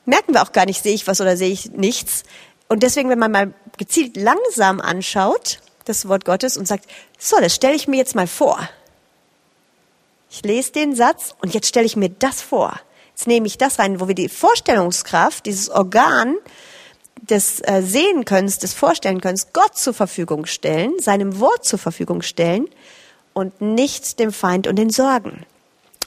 [0.05, 2.23] merken wir auch gar nicht, sehe ich was oder sehe ich nichts.
[2.67, 7.55] Und deswegen, wenn man mal gezielt langsam anschaut, das Wort Gottes und sagt, so, das
[7.55, 8.67] stelle ich mir jetzt mal vor.
[10.29, 12.79] Ich lese den Satz und jetzt stelle ich mir das vor.
[13.09, 16.35] Jetzt nehme ich das rein, wo wir die Vorstellungskraft, dieses Organ
[17.29, 22.67] des äh, Sehenkönnens, des Vorstellenkönnens Gott zur Verfügung stellen, seinem Wort zur Verfügung stellen
[23.33, 25.45] und nicht dem Feind und den Sorgen.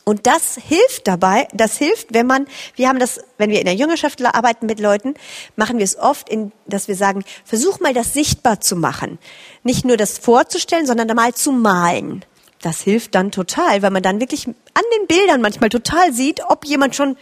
[0.05, 3.75] Und das hilft dabei, das hilft, wenn man, wir haben das, wenn wir in der
[3.75, 5.15] Jüngerschaft arbeiten mit Leuten,
[5.57, 9.19] machen wir es oft, in, dass wir sagen, versuch mal das sichtbar zu machen.
[9.65, 12.25] Nicht nur das vorzustellen, sondern mal zu malen
[12.63, 14.55] das hilft dann total, weil man dann wirklich an
[14.99, 17.17] den Bildern manchmal total sieht, ob jemand schon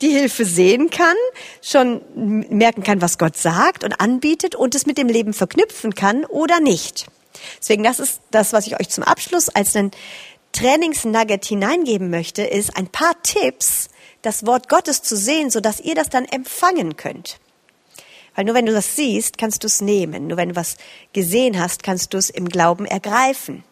[0.00, 1.16] die Hilfe sehen kann,
[1.62, 2.00] schon
[2.50, 6.60] merken kann, was Gott sagt und anbietet und es mit dem Leben verknüpfen kann oder
[6.60, 7.06] nicht.
[7.60, 9.90] Deswegen, das ist das, was ich euch zum Abschluss als einen
[10.52, 13.88] Trainingsnugget hineingeben möchte, ist ein paar Tipps,
[14.22, 17.38] das Wort Gottes zu sehen, sodass ihr das dann empfangen könnt.
[18.34, 20.28] Weil nur wenn du das siehst, kannst du es nehmen.
[20.28, 20.76] Nur wenn du was
[21.12, 23.64] gesehen hast, kannst du es im Glauben ergreifen.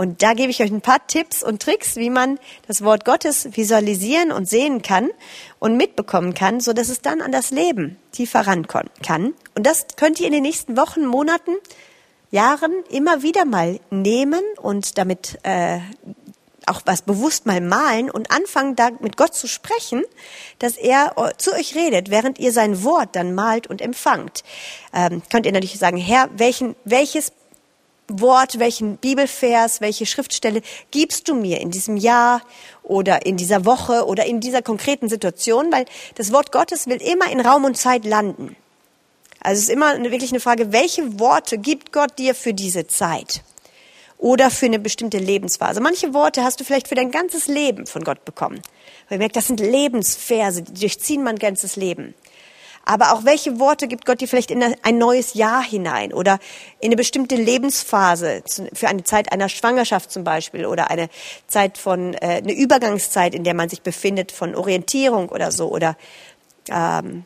[0.00, 3.48] Und da gebe ich euch ein paar Tipps und Tricks, wie man das Wort Gottes
[3.56, 5.10] visualisieren und sehen kann
[5.58, 9.34] und mitbekommen kann, so dass es dann an das Leben tiefer ran kann.
[9.56, 11.50] Und das könnt ihr in den nächsten Wochen, Monaten,
[12.30, 15.80] Jahren immer wieder mal nehmen und damit äh,
[16.66, 20.04] auch was bewusst mal malen und anfangen, da mit Gott zu sprechen,
[20.60, 24.44] dass er zu euch redet, während ihr sein Wort dann malt und empfangt.
[24.94, 27.32] Ähm, könnt ihr natürlich sagen, Herr, welchen, welches
[28.08, 32.42] Wort, welchen Bibelvers, welche Schriftstelle gibst du mir in diesem Jahr
[32.82, 37.30] oder in dieser Woche oder in dieser konkreten Situation, weil das Wort Gottes will immer
[37.30, 38.56] in Raum und Zeit landen.
[39.40, 43.42] Also es ist immer wirklich eine Frage, welche Worte gibt Gott dir für diese Zeit
[44.16, 45.80] oder für eine bestimmte Lebensphase.
[45.80, 48.60] Manche Worte hast du vielleicht für dein ganzes Leben von Gott bekommen.
[49.08, 52.14] Weil merkt, das sind Lebensverse, die durchziehen mein ganzes Leben.
[52.88, 56.38] Aber auch welche Worte gibt Gott dir vielleicht in ein neues Jahr hinein oder
[56.80, 61.10] in eine bestimmte Lebensphase, für eine Zeit einer Schwangerschaft zum Beispiel oder eine
[61.48, 65.98] Zeit von, äh, eine Übergangszeit, in der man sich befindet, von Orientierung oder so oder
[66.70, 67.24] ähm,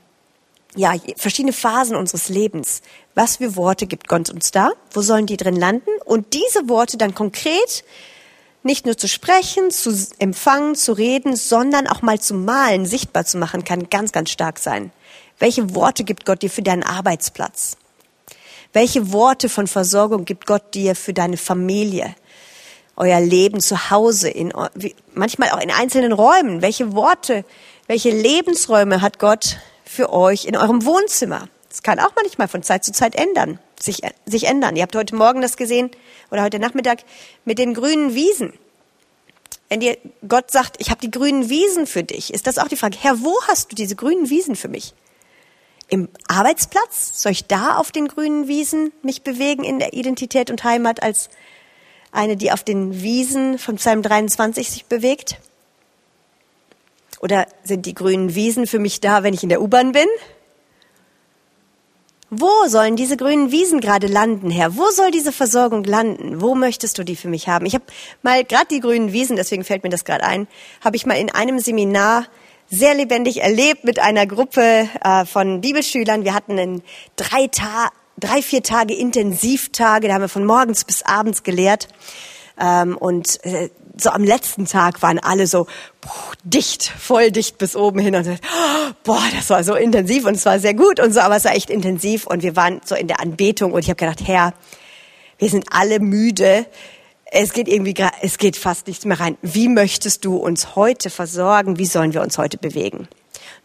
[0.74, 2.82] ja, verschiedene Phasen unseres Lebens.
[3.14, 4.72] Was für Worte gibt Gott uns da?
[4.90, 5.90] Wo sollen die drin landen?
[6.04, 7.84] Und diese Worte dann konkret
[8.64, 13.38] nicht nur zu sprechen, zu empfangen, zu reden, sondern auch mal zu malen, sichtbar zu
[13.38, 14.90] machen, kann ganz, ganz stark sein.
[15.42, 17.76] Welche Worte gibt Gott dir für deinen Arbeitsplatz?
[18.72, 22.14] Welche Worte von Versorgung gibt Gott dir für deine Familie?
[22.94, 24.52] Euer Leben zu Hause, in,
[25.14, 26.62] manchmal auch in einzelnen Räumen.
[26.62, 27.44] Welche Worte,
[27.88, 31.48] welche Lebensräume hat Gott für euch in eurem Wohnzimmer?
[31.68, 34.76] Das kann auch manchmal von Zeit zu Zeit ändern, sich, sich ändern.
[34.76, 35.90] Ihr habt heute Morgen das gesehen
[36.30, 37.00] oder heute Nachmittag
[37.44, 38.52] mit den grünen Wiesen.
[39.68, 42.76] Wenn dir Gott sagt, ich habe die grünen Wiesen für dich, ist das auch die
[42.76, 44.94] Frage, Herr, wo hast du diese grünen Wiesen für mich?
[45.92, 47.20] Im Arbeitsplatz?
[47.22, 51.28] Soll ich da auf den grünen Wiesen mich bewegen in der Identität und Heimat als
[52.12, 55.36] eine, die auf den Wiesen von Psalm 23 sich bewegt?
[57.20, 60.08] Oder sind die grünen Wiesen für mich da, wenn ich in der U-Bahn bin?
[62.30, 64.78] Wo sollen diese grünen Wiesen gerade landen, Herr?
[64.78, 66.40] Wo soll diese Versorgung landen?
[66.40, 67.66] Wo möchtest du die für mich haben?
[67.66, 67.84] Ich habe
[68.22, 70.48] mal gerade die grünen Wiesen, deswegen fällt mir das gerade ein,
[70.82, 72.24] habe ich mal in einem Seminar
[72.72, 76.24] sehr lebendig erlebt mit einer Gruppe äh, von Bibelschülern.
[76.24, 76.82] Wir hatten einen
[77.16, 81.88] drei, Ta drei, vier Tage Intensivtage, da haben wir von morgens bis abends gelehrt.
[82.58, 85.66] Ähm, und äh, so am letzten Tag waren alle so
[86.44, 88.34] dicht, voll dicht bis oben hin und so,
[89.04, 91.54] boah, das war so intensiv und es war sehr gut und so, aber es war
[91.54, 94.54] echt intensiv und wir waren so in der Anbetung und ich habe gedacht, Herr,
[95.38, 96.64] wir sind alle müde
[97.34, 99.38] es geht irgendwie, es geht fast nichts mehr rein.
[99.40, 101.78] Wie möchtest du uns heute versorgen?
[101.78, 103.08] Wie sollen wir uns heute bewegen?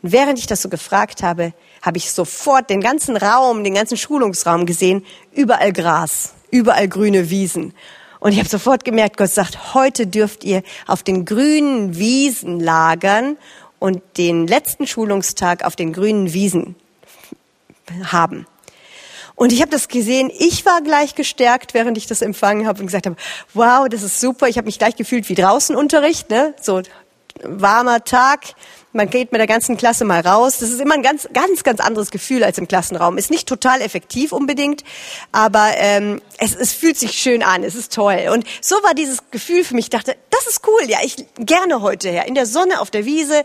[0.01, 3.97] Und während ich das so gefragt habe, habe ich sofort den ganzen Raum, den ganzen
[3.97, 7.73] Schulungsraum gesehen, überall Gras, überall grüne Wiesen.
[8.19, 13.37] Und ich habe sofort gemerkt, Gott sagt, heute dürft ihr auf den grünen Wiesen lagern
[13.79, 16.75] und den letzten Schulungstag auf den grünen Wiesen
[18.05, 18.47] haben.
[19.37, 22.87] Und ich habe das gesehen, ich war gleich gestärkt, während ich das empfangen habe und
[22.87, 23.15] gesagt habe,
[23.53, 24.47] wow, das ist super.
[24.47, 26.55] Ich habe mich gleich gefühlt wie draußen Unterricht, ne?
[26.59, 26.81] so
[27.43, 28.55] warmer Tag,
[28.93, 30.57] man geht mit der ganzen Klasse mal raus.
[30.57, 33.19] Das ist immer ein ganz, ganz, ganz anderes Gefühl als im Klassenraum.
[33.19, 34.83] Ist nicht total effektiv unbedingt,
[35.31, 37.63] aber ähm, es, es fühlt sich schön an.
[37.63, 38.29] Es ist toll.
[38.33, 39.85] Und so war dieses Gefühl für mich.
[39.85, 40.89] Ich dachte, das ist cool.
[40.89, 43.43] Ja, ich gerne heute her in der Sonne auf der Wiese.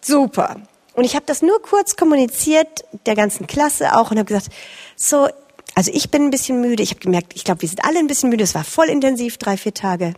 [0.00, 0.56] Super.
[0.96, 4.48] Und ich habe das nur kurz kommuniziert der ganzen Klasse auch und habe gesagt,
[4.96, 5.28] so,
[5.74, 6.82] also ich bin ein bisschen müde.
[6.82, 8.42] Ich habe gemerkt, ich glaube, wir sind alle ein bisschen müde.
[8.42, 10.14] Es war voll intensiv, drei, vier Tage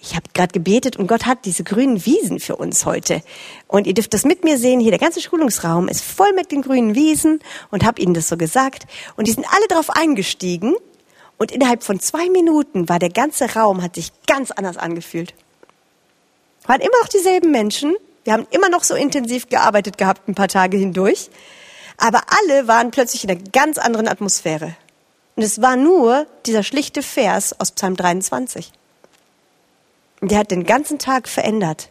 [0.00, 3.22] ich habe gerade gebetet und Gott hat diese grünen Wiesen für uns heute.
[3.66, 4.80] Und ihr dürft das mit mir sehen.
[4.80, 7.40] Hier der ganze Schulungsraum ist voll mit den grünen Wiesen
[7.70, 8.86] und habe ihnen das so gesagt.
[9.16, 10.76] Und die sind alle drauf eingestiegen.
[11.36, 15.34] Und innerhalb von zwei Minuten war der ganze Raum, hat sich ganz anders angefühlt.
[16.66, 17.96] Waren immer noch dieselben Menschen.
[18.28, 21.30] Wir haben immer noch so intensiv gearbeitet gehabt, ein paar Tage hindurch.
[21.96, 24.76] Aber alle waren plötzlich in einer ganz anderen Atmosphäre.
[25.34, 28.70] Und es war nur dieser schlichte Vers aus Psalm 23.
[30.20, 31.88] Der hat den ganzen Tag verändert.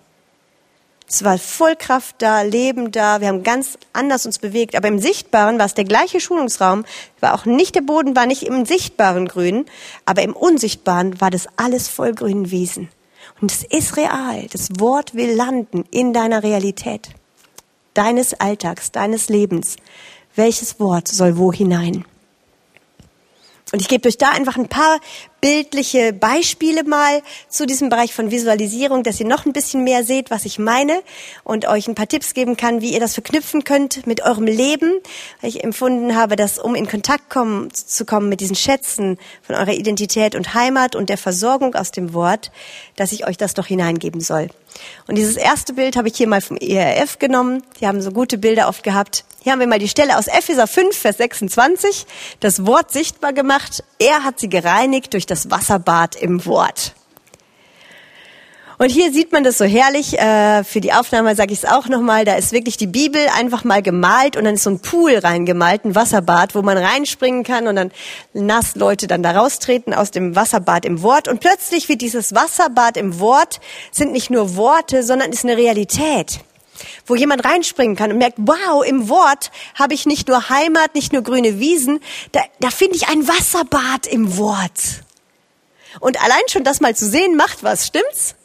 [1.10, 4.76] Es war Vollkraft da, Leben da, wir haben ganz anders uns bewegt.
[4.76, 6.86] Aber im Sichtbaren war es der gleiche Schulungsraum,
[7.20, 9.66] war auch nicht der Boden, war nicht im sichtbaren Grün,
[10.06, 12.90] aber im Unsichtbaren war das alles voll grünen Wiesen.
[13.40, 14.48] Und es ist real.
[14.52, 17.10] Das Wort will landen in deiner Realität,
[17.94, 19.78] deines Alltags, deines Lebens.
[20.36, 22.06] Welches Wort soll wo hinein?
[23.72, 25.00] Und ich gebe euch da einfach ein paar
[25.42, 30.32] bildliche Beispiele mal zu diesem Bereich von Visualisierung, dass ihr noch ein bisschen mehr seht,
[30.32, 31.02] was ich meine
[31.44, 34.94] und euch ein paar Tipps geben kann, wie ihr das verknüpfen könnt mit eurem Leben.
[35.42, 39.56] Weil ich empfunden habe, dass um in Kontakt kommen, zu kommen mit diesen Schätzen von
[39.56, 42.52] eurer Identität und Heimat und der Versorgung aus dem Wort,
[42.96, 44.50] dass ich euch das doch hineingeben soll.
[45.08, 47.64] Und dieses erste Bild habe ich hier mal vom ERF genommen.
[47.80, 49.24] Die haben so gute Bilder oft gehabt.
[49.42, 52.06] Hier haben wir mal die Stelle aus Epheser 5, Vers 26,
[52.40, 53.84] das Wort sichtbar gemacht.
[54.00, 56.94] Er hat sie gereinigt durch das Wasserbad im Wort.
[58.80, 60.20] Und hier sieht man das so herrlich.
[60.20, 62.26] Äh, für die Aufnahme sage ich es auch nochmal.
[62.26, 65.84] Da ist wirklich die Bibel einfach mal gemalt und dann ist so ein Pool reingemalt,
[65.84, 67.92] ein Wasserbad, wo man reinspringen kann und dann
[68.34, 71.28] nass Leute dann da raustreten aus dem Wasserbad im Wort.
[71.28, 73.62] Und plötzlich wird dieses Wasserbad im Wort
[73.92, 76.40] sind nicht nur Worte, sondern ist eine Realität
[77.08, 81.12] wo jemand reinspringen kann und merkt, wow, im Wort habe ich nicht nur Heimat, nicht
[81.12, 82.00] nur grüne Wiesen,
[82.34, 85.07] da, da finde ich ein Wasserbad im Wort.
[86.00, 88.36] Und allein schon das mal zu sehen macht was, stimmt's?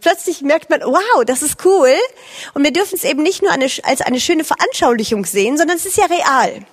[0.00, 1.94] Plötzlich merkt man, wow, das ist cool.
[2.52, 5.86] Und wir dürfen es eben nicht nur eine, als eine schöne Veranschaulichung sehen, sondern es
[5.86, 6.66] ist ja real.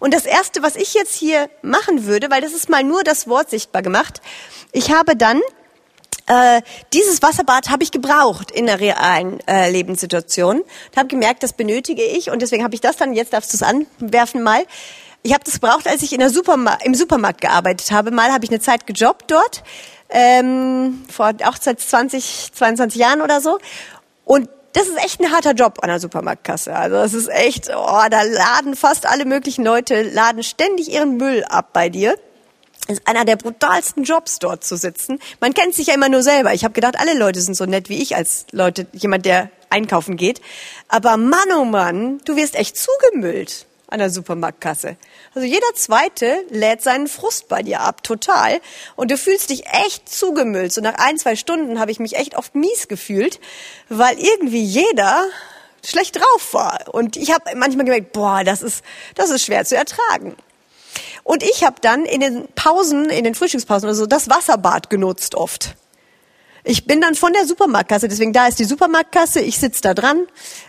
[0.00, 3.28] Und das Erste, was ich jetzt hier machen würde, weil das ist mal nur das
[3.28, 4.20] Wort sichtbar gemacht,
[4.72, 5.40] ich habe dann
[6.26, 6.62] äh,
[6.92, 12.02] dieses Wasserbad habe ich gebraucht in der realen äh, Lebenssituation und habe gemerkt, das benötige
[12.02, 14.64] ich und deswegen habe ich das dann, jetzt darfst du es anwerfen mal,
[15.22, 18.10] ich habe das gebraucht, als ich in der Superma im Supermarkt gearbeitet habe.
[18.10, 19.62] Mal habe ich eine Zeit gejobbt dort,
[20.08, 23.58] ähm, vor auch seit 20, 22 Jahren oder so.
[24.24, 26.74] Und das ist echt ein harter Job an der Supermarktkasse.
[26.74, 31.44] Also das ist echt, oh, da laden fast alle möglichen Leute, laden ständig ihren Müll
[31.44, 32.16] ab bei dir
[32.88, 35.20] ist einer der brutalsten Jobs dort zu sitzen.
[35.40, 36.52] Man kennt sich ja immer nur selber.
[36.52, 40.16] Ich habe gedacht, alle Leute sind so nett wie ich als Leute, jemand, der einkaufen
[40.16, 40.40] geht.
[40.88, 44.96] Aber Mann, oh Mann, du wirst echt zugemüllt an der Supermarktkasse.
[45.34, 48.60] Also jeder Zweite lädt seinen Frust bei dir ab, total.
[48.96, 50.72] Und du fühlst dich echt zugemüllt.
[50.72, 53.38] So nach ein, zwei Stunden habe ich mich echt oft mies gefühlt,
[53.88, 55.24] weil irgendwie jeder
[55.84, 56.92] schlecht drauf war.
[56.92, 60.36] Und ich habe manchmal gemerkt, boah, das ist, das ist schwer zu ertragen.
[61.24, 65.34] Und ich habe dann in den Pausen, in den Frühstückspausen oder so, das Wasserbad genutzt
[65.34, 65.76] oft.
[66.64, 70.26] Ich bin dann von der Supermarktkasse, deswegen da ist die Supermarktkasse, ich sitz da dran.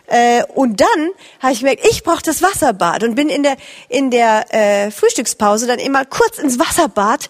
[0.08, 3.58] Äh, und dann habe ich gemerkt, ich brauche das Wasserbad und bin in der,
[3.90, 7.28] in der äh, Frühstückspause dann immer kurz ins Wasserbad.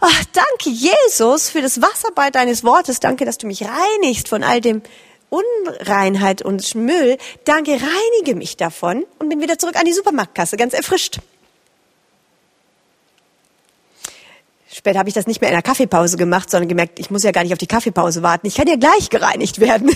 [0.00, 3.00] Ach, danke Jesus für das Wasserbad deines Wortes.
[3.00, 4.80] Danke, dass du mich reinigst von all dem
[5.28, 7.18] Unreinheit und Müll.
[7.44, 11.18] Danke, reinige mich davon und bin wieder zurück an die Supermarktkasse, ganz erfrischt.
[14.78, 17.32] Später habe ich das nicht mehr in der Kaffeepause gemacht, sondern gemerkt, ich muss ja
[17.32, 18.46] gar nicht auf die Kaffeepause warten.
[18.46, 19.90] Ich kann ja gleich gereinigt werden.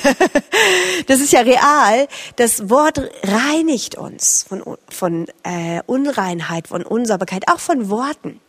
[1.06, 2.08] das ist ja real.
[2.34, 8.40] Das Wort reinigt uns von, von äh, Unreinheit, von Unsauberkeit, auch von Worten,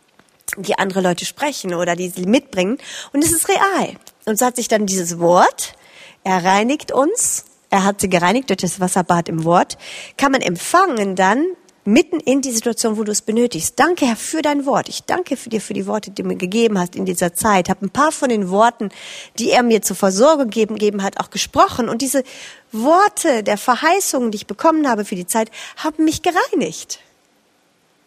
[0.56, 2.78] die andere Leute sprechen oder die sie mitbringen.
[3.12, 3.94] Und es ist real.
[4.24, 5.74] Und so hat sich dann dieses Wort,
[6.24, 9.78] er reinigt uns, er hat sie gereinigt durch das Wasserbad im Wort,
[10.16, 11.46] kann man empfangen dann
[11.84, 13.78] mitten in die Situation, wo du es benötigst.
[13.78, 14.88] Danke, Herr, für dein Wort.
[14.88, 17.68] Ich danke dir für die Worte, die du mir gegeben hast in dieser Zeit.
[17.68, 18.90] Hab ein paar von den Worten,
[19.38, 21.88] die er mir zur Versorgung gegeben, gegeben hat, auch gesprochen.
[21.88, 22.24] Und diese
[22.72, 27.00] Worte der Verheißungen, die ich bekommen habe für die Zeit, haben mich gereinigt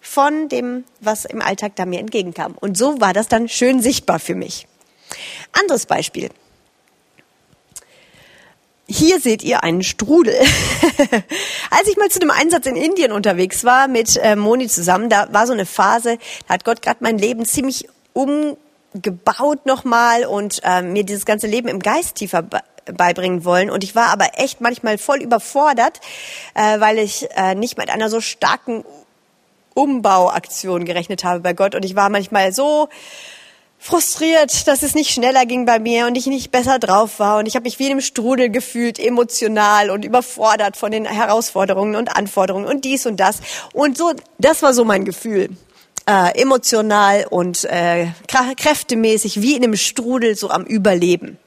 [0.01, 2.55] von dem, was im Alltag da mir entgegenkam.
[2.59, 4.67] Und so war das dann schön sichtbar für mich.
[5.51, 6.29] Anderes Beispiel.
[8.89, 10.33] Hier seht ihr einen Strudel.
[11.71, 15.27] Als ich mal zu einem Einsatz in Indien unterwegs war mit äh, Moni zusammen, da
[15.33, 16.17] war so eine Phase,
[16.47, 21.67] da hat Gott gerade mein Leben ziemlich umgebaut nochmal und äh, mir dieses ganze Leben
[21.67, 22.45] im Geist tiefer
[22.85, 23.69] beibringen wollen.
[23.69, 25.99] Und ich war aber echt manchmal voll überfordert,
[26.53, 28.85] äh, weil ich äh, nicht mit einer so starken
[29.73, 31.75] Umbauaktion gerechnet habe bei Gott.
[31.75, 32.87] Und ich war manchmal so
[33.87, 37.45] frustriert, dass es nicht schneller ging bei mir und ich nicht besser drauf war und
[37.45, 42.13] ich habe mich wie in einem Strudel gefühlt, emotional und überfordert von den Herausforderungen und
[42.13, 43.39] Anforderungen und dies und das
[43.71, 45.51] und so, das war so mein Gefühl.
[46.05, 51.37] Äh, emotional und äh, kräftemäßig wie in einem Strudel so am Überleben.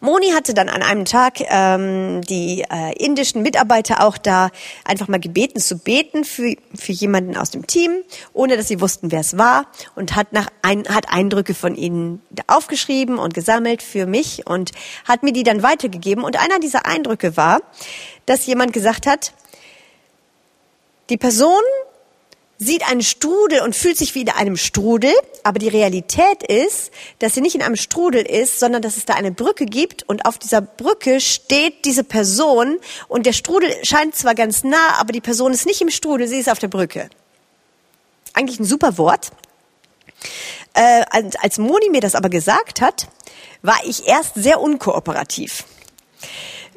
[0.00, 4.50] Moni hatte dann an einem Tag ähm, die äh, indischen Mitarbeiter auch da
[4.84, 9.12] einfach mal gebeten zu beten für, für jemanden aus dem Team, ohne dass sie wussten,
[9.12, 14.06] wer es war und hat nach ein, hat Eindrücke von ihnen aufgeschrieben und gesammelt für
[14.06, 14.72] mich und
[15.04, 16.24] hat mir die dann weitergegeben.
[16.24, 17.60] Und einer dieser Eindrücke war,
[18.24, 19.34] dass jemand gesagt hat,
[21.10, 21.60] die Person
[22.60, 27.34] sieht einen Strudel und fühlt sich wie in einem Strudel, aber die Realität ist, dass
[27.34, 30.38] sie nicht in einem Strudel ist, sondern dass es da eine Brücke gibt und auf
[30.38, 35.54] dieser Brücke steht diese Person und der Strudel scheint zwar ganz nah, aber die Person
[35.54, 37.08] ist nicht im Strudel, sie ist auf der Brücke.
[38.34, 39.30] Eigentlich ein super Wort.
[40.74, 41.04] Äh,
[41.40, 43.08] als Moni mir das aber gesagt hat,
[43.62, 45.64] war ich erst sehr unkooperativ,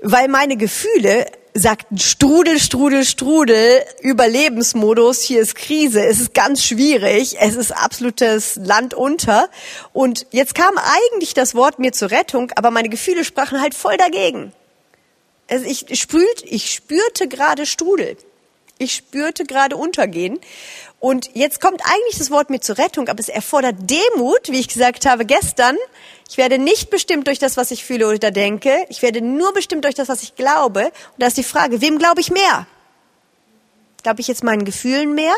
[0.01, 7.37] weil meine Gefühle sagten Strudel, Strudel, Strudel, Überlebensmodus, hier ist Krise, es ist ganz schwierig,
[7.39, 9.49] es ist absolutes Land unter.
[9.93, 13.97] Und jetzt kam eigentlich das Wort mir zur Rettung, aber meine Gefühle sprachen halt voll
[13.97, 14.51] dagegen.
[15.49, 18.17] Also ich, spült, ich spürte gerade Strudel.
[18.79, 20.39] Ich spürte gerade untergehen.
[20.99, 24.69] Und jetzt kommt eigentlich das Wort mir zur Rettung, aber es erfordert Demut, wie ich
[24.69, 25.77] gesagt habe gestern.
[26.33, 28.87] Ich werde nicht bestimmt durch das, was ich fühle oder denke.
[28.89, 30.85] Ich werde nur bestimmt durch das, was ich glaube.
[30.85, 32.65] Und da ist die Frage, wem glaube ich mehr?
[34.01, 35.35] Glaube ich jetzt meinen Gefühlen mehr?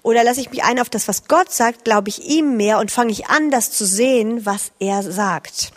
[0.00, 2.90] Oder lasse ich mich ein auf das, was Gott sagt, glaube ich ihm mehr und
[2.90, 5.72] fange ich an, das zu sehen, was er sagt?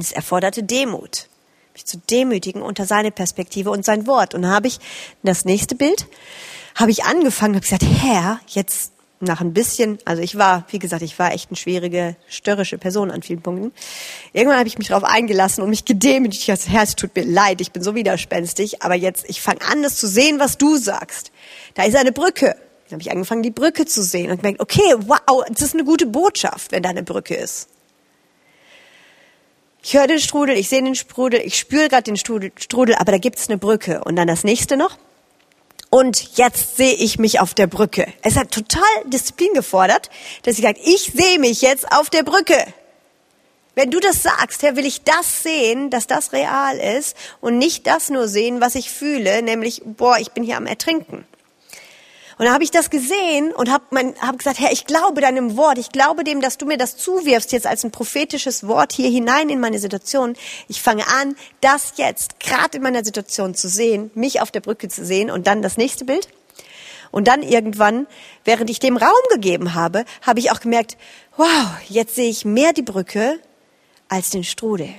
[0.00, 1.28] Es erforderte Demut
[1.74, 4.32] mich zu demütigen unter seine Perspektive und sein Wort.
[4.34, 4.78] Und dann habe ich
[5.22, 6.06] das nächste Bild,
[6.76, 11.02] habe ich angefangen, habe gesagt, Herr, jetzt nach ein bisschen, also ich war, wie gesagt,
[11.02, 13.72] ich war echt eine schwierige, störrische Person an vielen Punkten.
[14.32, 16.46] Irgendwann habe ich mich darauf eingelassen und mich gedemütigt.
[16.68, 19.96] Herr, es tut mir leid, ich bin so widerspenstig, aber jetzt, ich fange an, das
[19.96, 21.32] zu sehen, was du sagst.
[21.74, 22.56] Da ist eine Brücke.
[22.88, 25.84] Dann habe ich angefangen, die Brücke zu sehen und gemerkt, okay, wow, das ist eine
[25.84, 27.68] gute Botschaft, wenn da eine Brücke ist.
[29.82, 33.12] Ich höre den Strudel, ich sehe den Strudel, ich spüre gerade den Strudel, Strudel, aber
[33.12, 34.04] da gibt es eine Brücke.
[34.04, 34.98] Und dann das nächste noch.
[35.96, 38.06] Und jetzt sehe ich mich auf der Brücke.
[38.20, 40.10] Es hat total Disziplin gefordert,
[40.42, 42.62] dass ich sage, ich sehe mich jetzt auf der Brücke.
[43.74, 47.86] Wenn du das sagst, Herr, will ich das sehen, dass das real ist und nicht
[47.86, 51.26] das nur sehen, was ich fühle, nämlich, boah, ich bin hier am Ertrinken.
[52.38, 55.78] Und dann habe ich das gesehen und habe hab gesagt, Herr, ich glaube deinem Wort,
[55.78, 59.48] ich glaube dem, dass du mir das zuwirfst jetzt als ein prophetisches Wort hier hinein
[59.48, 60.36] in meine Situation.
[60.68, 64.88] Ich fange an, das jetzt gerade in meiner Situation zu sehen, mich auf der Brücke
[64.88, 66.28] zu sehen und dann das nächste Bild.
[67.10, 68.06] Und dann irgendwann,
[68.44, 70.98] während ich dem Raum gegeben habe, habe ich auch gemerkt,
[71.38, 71.48] wow,
[71.88, 73.40] jetzt sehe ich mehr die Brücke
[74.08, 74.90] als den Strudel.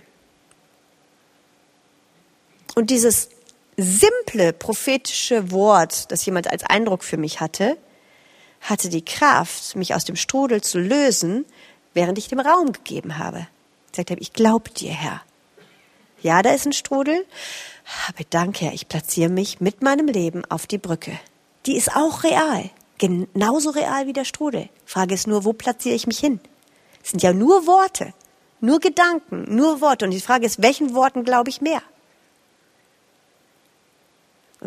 [2.73, 3.29] Und dieses
[3.77, 7.77] simple prophetische Wort, das jemand als Eindruck für mich hatte,
[8.61, 11.45] hatte die Kraft, mich aus dem Strudel zu lösen,
[11.93, 13.47] während ich dem Raum gegeben habe.
[13.85, 15.21] Ich gesagt habe, ich glaube dir, Herr.
[16.21, 17.25] Ja, da ist ein Strudel,
[18.07, 21.17] aber danke, Herr, ich platziere mich mit meinem Leben auf die Brücke.
[21.67, 24.69] Die ist auch real, genauso real wie der Strudel.
[24.85, 26.39] Frage ist nur, wo platziere ich mich hin?
[27.03, 28.13] Es sind ja nur Worte,
[28.59, 30.05] nur Gedanken, nur Worte.
[30.05, 31.81] Und die Frage ist, welchen Worten glaube ich mehr?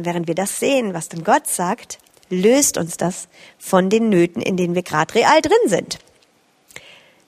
[0.01, 1.99] Und während wir das sehen, was dann Gott sagt,
[2.31, 3.29] löst uns das
[3.59, 5.99] von den Nöten, in denen wir gerade real drin sind.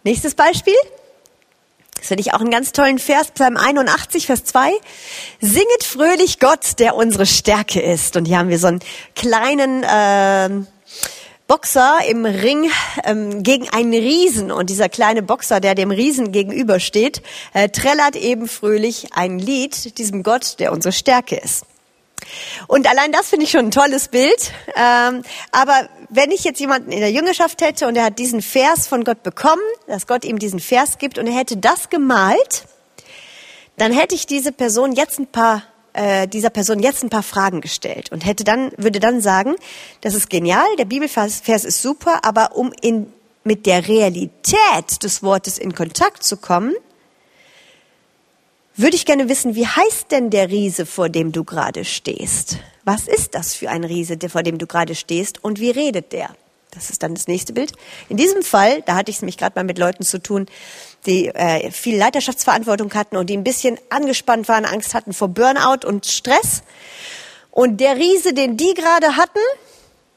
[0.04, 0.72] Nächstes Beispiel.
[1.98, 4.72] Das finde ich auch einen ganz tollen Vers, Psalm 81, Vers 2.
[5.42, 8.16] Singet fröhlich Gott, der unsere Stärke ist.
[8.16, 8.80] Und hier haben wir so einen
[9.14, 10.64] kleinen äh,
[11.46, 12.70] Boxer im Ring
[13.04, 14.50] ähm, gegen einen Riesen.
[14.50, 17.20] Und dieser kleine Boxer, der dem Riesen gegenübersteht,
[17.52, 21.66] äh, trällert eben fröhlich ein Lied diesem Gott, der unsere Stärke ist.
[22.66, 24.52] Und allein das finde ich schon ein tolles Bild.
[24.76, 28.86] Ähm, aber wenn ich jetzt jemanden in der Jüngerschaft hätte und er hat diesen Vers
[28.86, 32.64] von Gott bekommen, dass Gott ihm diesen Vers gibt und er hätte das gemalt,
[33.76, 35.62] dann hätte ich diese Person jetzt ein paar
[35.94, 39.56] äh, dieser Person jetzt ein paar Fragen gestellt und hätte dann würde dann sagen,
[40.00, 43.12] das ist genial, der Bibelvers Vers ist super, aber um in
[43.44, 46.74] mit der Realität des Wortes in Kontakt zu kommen,
[48.74, 52.58] würde ich gerne wissen, wie heißt denn der Riese, vor dem du gerade stehst?
[52.84, 56.30] Was ist das für ein Riese, vor dem du gerade stehst und wie redet der?
[56.72, 57.72] Das ist dann das nächste Bild.
[58.08, 60.46] In diesem Fall, da hatte ich es nämlich gerade mal mit Leuten zu tun,
[61.04, 65.86] die äh, viel Leiterschaftsverantwortung hatten und die ein bisschen angespannt waren, Angst hatten vor Burnout
[65.86, 66.62] und Stress.
[67.50, 69.38] Und der Riese, den die gerade hatten,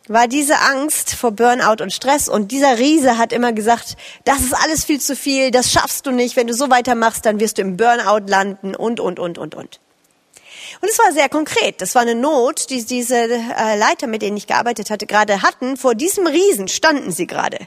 [0.08, 2.30] war diese Angst vor Burnout und Stress.
[2.30, 6.12] Und dieser Riese hat immer gesagt, das ist alles viel zu viel, das schaffst du
[6.12, 6.36] nicht.
[6.36, 9.80] Wenn du so weitermachst, dann wirst du im Burnout landen und, und, und, und, und.
[10.82, 11.82] Und es war sehr konkret.
[11.82, 15.78] Das war eine Not, die diese äh, Leiter, mit denen ich gearbeitet hatte, gerade hatten.
[15.78, 17.60] Vor diesem Riesen standen sie gerade.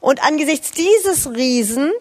[0.00, 1.92] Und angesichts dieses Riesen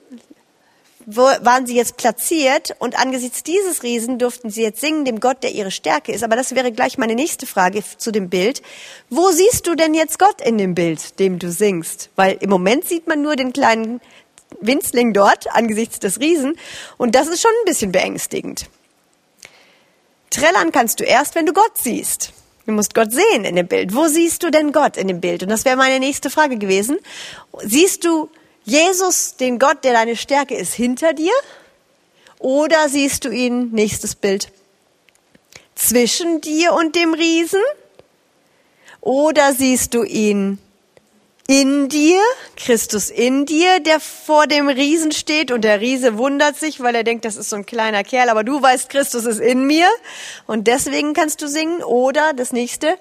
[1.06, 5.52] waren sie jetzt platziert und angesichts dieses Riesen durften sie jetzt singen dem Gott, der
[5.52, 6.24] ihre Stärke ist.
[6.24, 8.62] Aber das wäre gleich meine nächste Frage zu dem Bild.
[9.10, 12.10] Wo siehst du denn jetzt Gott in dem Bild, dem du singst?
[12.16, 14.02] Weil im Moment sieht man nur den kleinen
[14.60, 16.56] Winzling dort angesichts des Riesen
[16.98, 18.68] und das ist schon ein bisschen beängstigend.
[20.30, 22.32] Trällern kannst du erst, wenn du Gott siehst.
[22.66, 23.96] Du musst Gott sehen in dem Bild.
[23.96, 25.44] Wo siehst du denn Gott in dem Bild?
[25.44, 27.00] Und das wäre meine nächste Frage gewesen.
[27.64, 28.30] Siehst du
[28.72, 31.34] Jesus, den Gott, der deine Stärke ist, hinter dir?
[32.40, 34.50] Oder siehst du ihn, nächstes Bild,
[35.76, 37.62] zwischen dir und dem Riesen?
[39.02, 40.58] Oder siehst du ihn
[41.48, 42.22] in dir,
[42.56, 47.04] Christus in dir, der vor dem Riesen steht und der Riese wundert sich, weil er
[47.04, 49.90] denkt, das ist so ein kleiner Kerl, aber du weißt, Christus ist in mir
[50.48, 51.84] und deswegen kannst du singen.
[51.84, 52.98] Oder das nächste,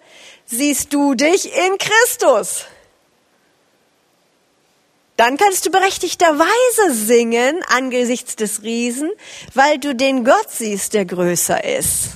[0.46, 2.64] siehst du dich in Christus?
[5.20, 9.10] Dann kannst du berechtigterweise singen angesichts des Riesen,
[9.52, 12.12] weil du den Gott siehst, der größer ist,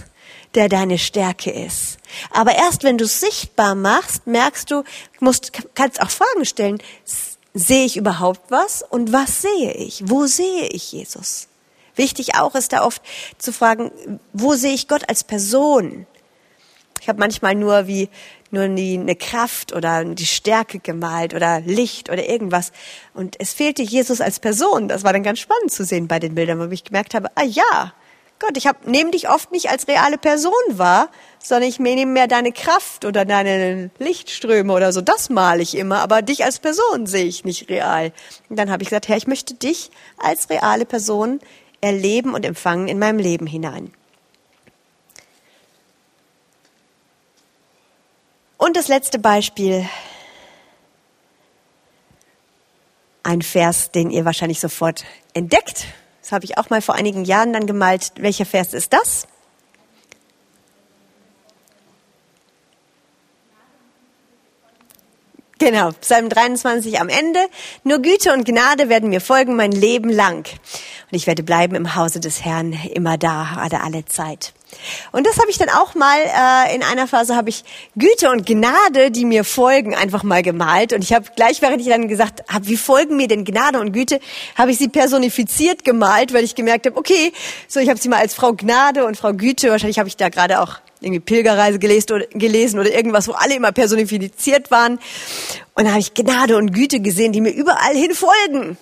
[0.55, 1.99] der deine Stärke ist.
[2.31, 4.85] Aber erst wenn du es sichtbar machst, merkst du,
[5.21, 6.79] musst, kannst auch Fragen stellen.
[7.53, 8.83] Sehe ich überhaupt was?
[8.83, 10.05] Und was sehe ich?
[10.07, 11.49] Wo sehe ich Jesus?
[11.97, 13.03] Wichtig auch ist da oft
[13.37, 13.93] zu fragen,
[14.33, 16.07] wo sehe ich Gott als Person?
[17.03, 18.09] Ich habe manchmal nur wie
[18.55, 22.73] nur nie eine Kraft oder die Stärke gemalt oder Licht oder irgendwas.
[23.13, 24.89] Und es fehlte Jesus als Person.
[24.89, 27.45] Das war dann ganz spannend zu sehen bei den Bildern, wo ich gemerkt habe, ah
[27.45, 27.93] ja,
[28.41, 32.27] Gott, ich hab, nehme dich oft nicht als reale Person wahr, sondern ich nehme mehr
[32.27, 35.01] deine Kraft oder deine Lichtströme oder so.
[35.01, 38.13] Das male ich immer, aber dich als Person sehe ich nicht real.
[38.49, 41.41] Und dann habe ich gesagt, Herr, ich möchte dich als reale Person
[41.81, 43.93] erleben und empfangen in meinem Leben hinein.
[48.59, 49.89] Und das letzte Beispiel.
[53.23, 55.87] Ein Vers, den ihr wahrscheinlich sofort entdeckt.
[56.21, 58.13] Das habe ich auch mal vor einigen Jahren dann gemalt.
[58.17, 59.27] Welcher Vers ist das?
[65.59, 67.41] Genau, Psalm 23 am Ende.
[67.85, 70.47] Nur Güte und Gnade werden mir folgen mein Leben lang.
[71.11, 74.53] Und ich werde bleiben im Hause des Herrn immer da, alle, alle Zeit.
[75.13, 77.65] Und das habe ich dann auch mal äh, in einer Phase habe ich
[77.97, 80.93] Güte und Gnade, die mir folgen, einfach mal gemalt.
[80.93, 83.93] Und ich habe gleich, während ich dann gesagt habe, wie folgen mir denn Gnade und
[83.93, 84.21] Güte,
[84.57, 87.33] habe ich sie personifiziert gemalt, weil ich gemerkt habe, okay,
[87.69, 89.71] so ich habe sie mal als Frau Gnade und Frau Güte.
[89.71, 93.55] Wahrscheinlich habe ich da gerade auch irgendwie Pilgerreise gelesen oder, gelesen oder irgendwas, wo alle
[93.55, 94.99] immer personifiziert waren.
[95.75, 98.79] Und da habe ich Gnade und Güte gesehen, die mir überall hin folgen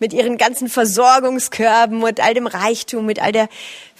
[0.00, 3.48] mit ihren ganzen Versorgungskörben, mit all dem Reichtum, mit all der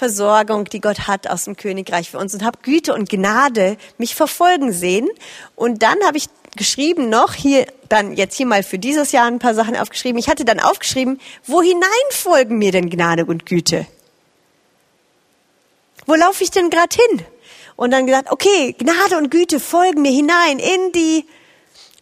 [0.05, 4.15] Versorgung, die Gott hat aus dem Königreich für uns und habe Güte und Gnade mich
[4.15, 5.09] verfolgen sehen.
[5.57, 6.27] Und dann habe ich
[6.57, 10.19] geschrieben noch, hier dann jetzt hier mal für dieses Jahr ein paar Sachen aufgeschrieben.
[10.19, 13.87] Ich hatte dann aufgeschrieben, wo hinein folgen mir denn Gnade und Güte?
[16.05, 17.23] Wo laufe ich denn gerade hin?
[17.75, 21.25] Und dann gesagt, okay, Gnade und Güte folgen mir hinein in die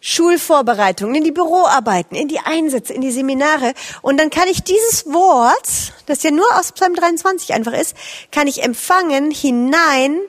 [0.05, 3.73] Schulvorbereitungen, in die Büroarbeiten, in die Einsätze, in die Seminare.
[4.01, 7.95] Und dann kann ich dieses Wort, das ja nur aus Psalm 23 einfach ist,
[8.29, 10.19] kann ich empfangen hinein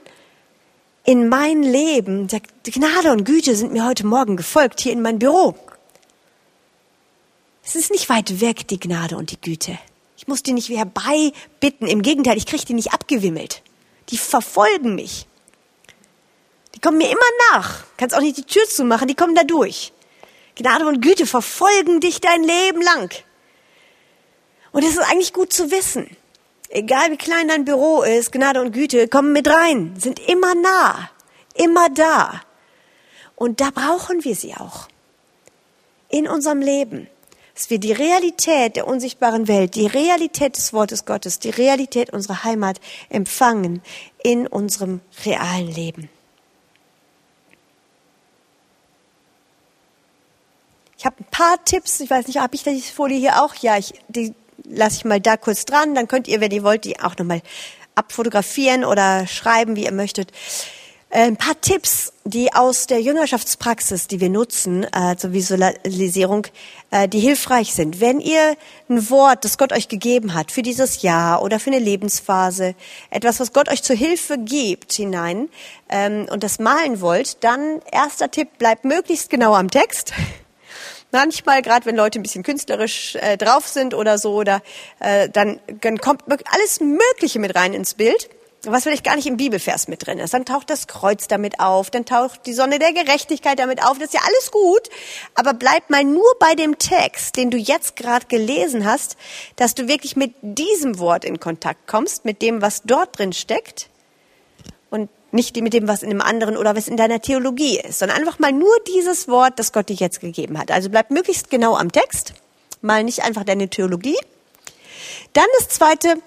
[1.05, 2.29] in mein Leben.
[2.66, 5.57] Die Gnade und Güte sind mir heute Morgen gefolgt hier in mein Büro.
[7.64, 9.77] Es ist nicht weit weg, die Gnade und die Güte.
[10.16, 11.89] Ich muss die nicht herbeibitten.
[11.89, 13.62] Im Gegenteil, ich kriege die nicht abgewimmelt.
[14.11, 15.27] Die verfolgen mich.
[16.75, 17.20] Die kommen mir immer
[17.53, 17.85] nach.
[17.97, 19.93] Kannst auch nicht die Tür zumachen, die kommen da durch.
[20.57, 23.11] Gnade und Güte verfolgen dich dein Leben lang.
[24.72, 26.16] Und es ist eigentlich gut zu wissen.
[26.68, 31.11] egal wie klein dein Büro ist, Gnade und Güte kommen mit rein, sind immer nah,
[31.55, 32.43] immer da.
[33.37, 34.89] Und da brauchen wir sie auch.
[36.09, 37.09] In unserem Leben.
[37.55, 42.43] Dass wir die Realität der unsichtbaren Welt, die Realität des Wortes Gottes, die Realität unserer
[42.43, 43.81] Heimat empfangen
[44.25, 46.09] in unserem realen Leben.
[51.05, 52.00] Ich habe ein paar Tipps.
[52.00, 53.55] Ich weiß nicht, habe ich die Folie hier auch?
[53.57, 54.32] Ja, ich, die
[54.64, 55.94] lasse ich mal da kurz dran.
[55.94, 57.42] Dann könnt ihr, wenn ihr wollt, die auch nochmal
[57.94, 60.32] abfotografieren oder schreiben, wie ihr möchtet.
[61.11, 66.46] Äh, ein paar Tipps, die aus der Jüngerschaftspraxis, die wir nutzen äh, zur Visualisierung,
[66.90, 68.00] äh, die hilfreich sind.
[68.00, 68.57] Wenn ihr
[68.88, 72.74] ein Wort, das Gott euch gegeben hat für dieses Jahr oder für eine Lebensphase,
[73.11, 75.50] etwas, was Gott euch zur Hilfe gibt hinein
[75.90, 80.14] ähm, und das malen wollt, dann erster Tipp, bleibt möglichst genau am Text
[81.14, 84.60] manchmal, gerade wenn Leute ein bisschen künstlerisch äh, drauf sind oder so, oder
[85.00, 88.28] äh, dann, dann kommt alles Mögliche mit rein ins Bild,
[88.62, 90.34] was vielleicht gar nicht im Bibelvers mit drin ist.
[90.34, 93.98] Dann taucht das Kreuz damit auf, dann taucht die Sonne der Gerechtigkeit damit auf.
[93.98, 94.88] Das ist ja alles gut,
[95.34, 99.16] aber bleib mal nur bei dem Text, den du jetzt gerade gelesen hast,
[99.56, 103.88] dass du wirklich mit diesem Wort in Kontakt kommst, mit dem, was dort drin steckt.
[105.35, 108.39] Nicht mit dem, was in dem anderen oder was in deiner Theologie ist, sondern einfach
[108.39, 110.70] mal nur dieses Wort, das Gott dir jetzt gegeben hat.
[110.70, 112.35] Also bleib möglichst genau am Text,
[112.82, 114.16] mal nicht einfach deine Theologie.
[115.32, 116.18] Dann das zweite,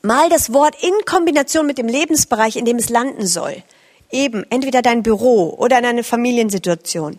[0.00, 3.62] mal das Wort in Kombination mit dem Lebensbereich, in dem es landen soll.
[4.10, 7.18] Eben, entweder dein Büro oder deine Familiensituation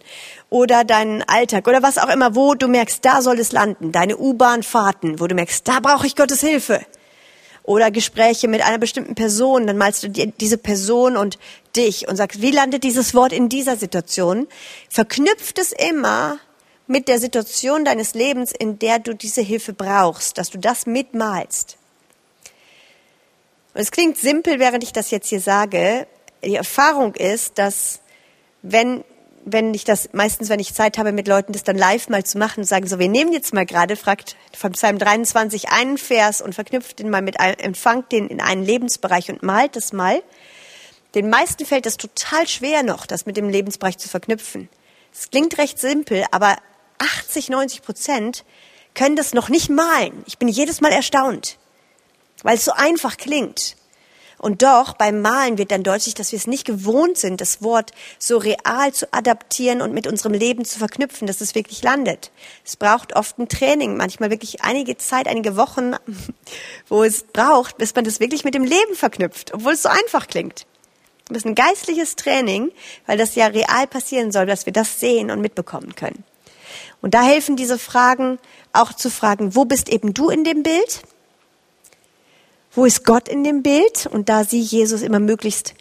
[0.49, 3.91] oder deinen Alltag oder was auch immer, wo du merkst, da soll es landen.
[3.91, 6.83] Deine U-Bahn-Fahrten, wo du merkst, da brauche ich Gottes Hilfe
[7.69, 11.37] oder Gespräche mit einer bestimmten Person, dann malst du diese Person und
[11.75, 14.47] dich und sagst, wie landet dieses Wort in dieser Situation?
[14.89, 16.39] Verknüpft es immer
[16.87, 21.77] mit der Situation deines Lebens, in der du diese Hilfe brauchst, dass du das mitmalst.
[23.75, 26.07] Und es klingt simpel, während ich das jetzt hier sage.
[26.43, 27.99] Die Erfahrung ist, dass
[28.63, 29.03] wenn
[29.45, 32.37] wenn ich das, meistens, wenn ich Zeit habe, mit Leuten das dann live mal zu
[32.37, 36.55] machen, sagen so, wir nehmen jetzt mal gerade, fragt von Psalm 23 einen Vers und
[36.55, 40.21] verknüpft den mal mit einem, empfangt den in einen Lebensbereich und malt das mal.
[41.15, 44.69] Den meisten fällt es total schwer noch, das mit dem Lebensbereich zu verknüpfen.
[45.13, 46.55] Es klingt recht simpel, aber
[46.99, 48.45] 80, 90 Prozent
[48.93, 50.23] können das noch nicht malen.
[50.27, 51.57] Ich bin jedes Mal erstaunt,
[52.43, 53.75] weil es so einfach klingt.
[54.39, 57.91] Und doch beim Malen wird dann deutlich, dass wir es nicht gewohnt sind, das Wort
[58.17, 62.31] so real zu adaptieren und mit unserem Leben zu verknüpfen, dass es wirklich landet.
[62.65, 65.93] Es braucht oft ein Training, manchmal wirklich einige Zeit, einige Wochen,
[66.87, 70.27] wo es braucht, bis man das wirklich mit dem Leben verknüpft, obwohl es so einfach
[70.27, 70.65] klingt.
[71.27, 72.71] Das ist ein geistliches Training,
[73.05, 76.23] weil das ja real passieren soll, dass wir das sehen und mitbekommen können.
[77.01, 78.39] Und da helfen diese Fragen
[78.73, 81.01] auch zu fragen, wo bist eben du in dem Bild?
[82.79, 84.07] Wo ist Gott in dem Bild?
[84.09, 85.73] Und da sieh Jesus immer möglichst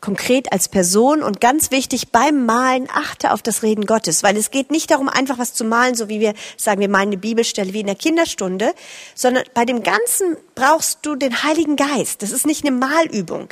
[0.00, 4.50] konkret als Person und ganz wichtig beim Malen achte auf das Reden Gottes, weil es
[4.50, 7.74] geht nicht darum, einfach was zu malen, so wie wir sagen, wir malen eine Bibelstelle
[7.74, 8.72] wie in der Kinderstunde,
[9.14, 12.22] sondern bei dem Ganzen brauchst du den Heiligen Geist.
[12.22, 13.50] Das ist nicht eine Malübung.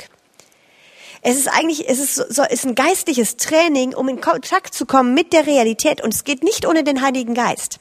[1.21, 5.13] Es ist eigentlich, es ist, so, ist ein geistliches Training, um in Kontakt zu kommen
[5.13, 7.77] mit der Realität und es geht nicht ohne den Heiligen Geist.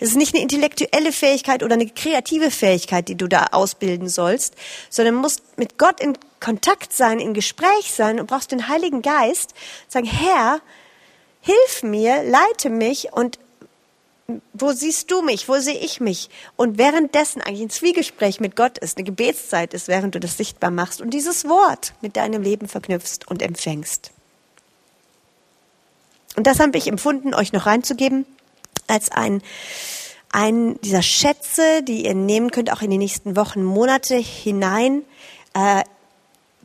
[0.00, 4.54] Es ist nicht eine intellektuelle Fähigkeit oder eine kreative Fähigkeit, die du da ausbilden sollst,
[4.90, 9.54] sondern musst mit Gott in Kontakt sein, in Gespräch sein und brauchst den Heiligen Geist,
[9.88, 10.60] sagen, Herr,
[11.40, 13.40] hilf mir, leite mich und
[14.52, 15.48] wo siehst du mich?
[15.48, 16.28] Wo sehe ich mich?
[16.56, 20.70] Und währenddessen eigentlich ein Zwiegespräch mit Gott ist, eine Gebetszeit ist, während du das sichtbar
[20.70, 24.10] machst und dieses Wort mit deinem Leben verknüpfst und empfängst.
[26.36, 28.26] Und das habe ich empfunden, euch noch reinzugeben
[28.88, 29.42] als ein,
[30.30, 35.04] ein dieser Schätze, die ihr nehmen könnt, auch in die nächsten Wochen, Monate hinein,
[35.54, 35.82] äh,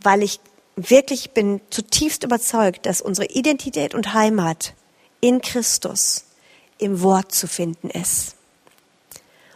[0.01, 0.39] weil ich
[0.75, 4.73] wirklich bin zutiefst überzeugt, dass unsere Identität und Heimat
[5.21, 6.25] in Christus
[6.77, 8.35] im Wort zu finden ist.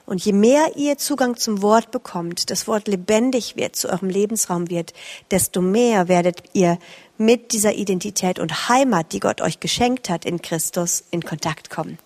[0.05, 4.69] Und je mehr ihr Zugang zum Wort bekommt, das Wort lebendig wird, zu eurem Lebensraum
[4.69, 4.93] wird,
[5.31, 6.79] desto mehr werdet ihr
[7.17, 11.97] mit dieser Identität und Heimat, die Gott euch geschenkt hat in Christus, in Kontakt kommen.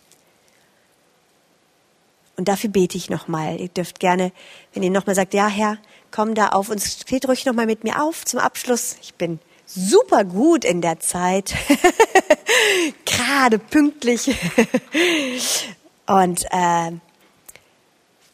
[2.42, 3.62] Und dafür bete ich nochmal.
[3.62, 4.32] Ihr dürft gerne,
[4.74, 5.78] wenn ihr nochmal sagt, ja Herr,
[6.10, 8.96] komm da auf und steht ruhig nochmal mit mir auf zum Abschluss.
[9.04, 9.38] Ich bin
[9.68, 11.54] super gut in der Zeit.
[13.06, 14.32] Gerade pünktlich.
[16.08, 16.94] und äh,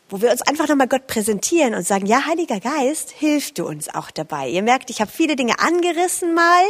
[0.07, 3.93] wo wir uns einfach nochmal Gott präsentieren und sagen, ja, Heiliger Geist, hilf du uns
[3.93, 4.47] auch dabei.
[4.47, 6.63] Ihr merkt, ich habe viele Dinge angerissen mal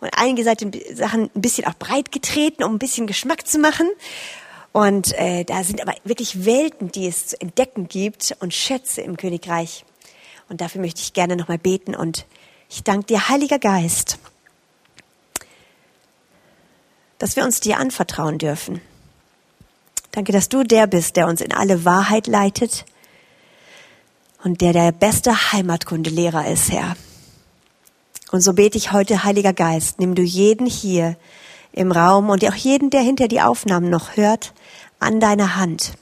[0.00, 3.88] und einige Sachen ein bisschen auch breit getreten, um ein bisschen Geschmack zu machen.
[4.76, 9.16] Und äh, da sind aber wirklich Welten, die es zu entdecken gibt und Schätze im
[9.16, 9.86] Königreich.
[10.50, 12.26] Und dafür möchte ich gerne nochmal beten und
[12.68, 14.18] ich danke dir, Heiliger Geist,
[17.16, 18.82] dass wir uns dir anvertrauen dürfen.
[20.12, 22.84] Danke, dass du der bist, der uns in alle Wahrheit leitet
[24.44, 26.98] und der der beste Heimatkundelehrer ist, Herr.
[28.30, 31.16] Und so bete ich heute, Heiliger Geist, nimm du jeden hier
[31.76, 34.52] im Raum und auch jeden, der hinter die Aufnahmen noch hört,
[34.98, 35.92] an deine Hand.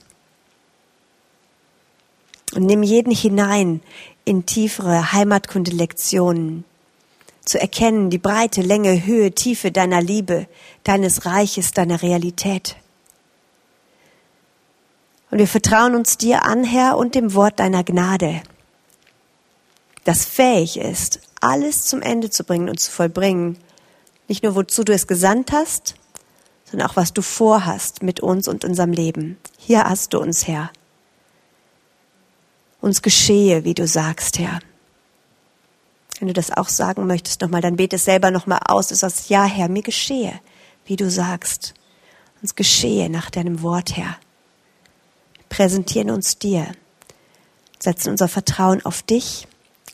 [2.53, 3.81] Und nimm jeden hinein
[4.23, 6.63] in tiefere Heimatkundelektionen,
[7.43, 10.47] zu erkennen die Breite, Länge, Höhe, Tiefe deiner Liebe,
[10.83, 12.75] deines Reiches, deiner Realität.
[15.29, 18.41] Und wir vertrauen uns dir an, Herr, und dem Wort deiner Gnade,
[20.05, 23.57] das fähig ist, alles zum Ende zu bringen und zu vollbringen.
[24.27, 25.95] Nicht nur, wozu du es gesandt hast,
[26.75, 29.37] sondern auch, was du vorhast mit uns und unserem Leben.
[29.57, 30.71] Hier hast du uns, Herr.
[32.81, 34.59] Uns geschehe, wie du sagst, Herr.
[36.19, 38.89] Wenn du das auch sagen möchtest nochmal, dann bete es selber nochmal aus.
[38.89, 40.37] Du sagst, ja, Herr, mir geschehe,
[40.85, 41.75] wie du sagst.
[42.41, 44.17] Uns geschehe nach deinem Wort, Herr.
[45.37, 46.67] Wir präsentieren uns dir,
[47.79, 49.47] setzen unser Vertrauen auf dich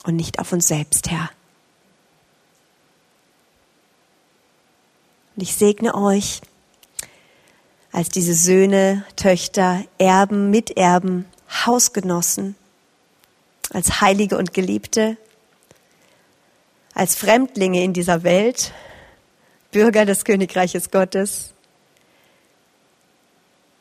[0.04, 1.30] und nicht auf uns selbst, Herr.
[5.36, 6.42] Und ich segne euch
[7.92, 11.26] als diese Söhne, Töchter, Erben, Miterben,
[11.66, 12.56] Hausgenossen,
[13.72, 15.18] als Heilige und Geliebte,
[16.94, 18.74] als Fremdlinge in dieser Welt,
[19.72, 21.54] Bürger des Königreiches Gottes,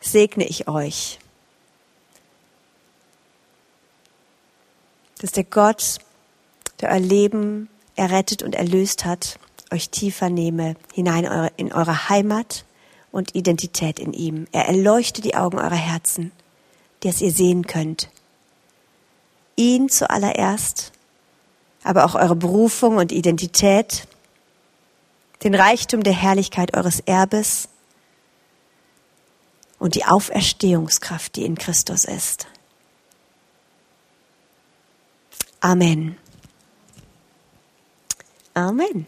[0.01, 1.19] segne ich euch,
[5.19, 5.99] dass der Gott,
[6.81, 9.39] der euer Leben errettet und erlöst hat,
[9.71, 12.65] euch tiefer nehme hinein in eure Heimat
[13.13, 14.47] und Identität in ihm.
[14.53, 16.33] Er erleuchtet die Augen eurer Herzen,
[17.01, 18.09] dass ihr sehen könnt.
[19.57, 20.93] Ihn zuallererst,
[21.83, 24.07] aber auch eure Berufung und Identität,
[25.43, 27.69] den Reichtum der Herrlichkeit eures Erbes
[29.79, 32.47] und die Auferstehungskraft, die in Christus ist.
[35.61, 36.17] Amen.
[38.55, 39.07] Amen.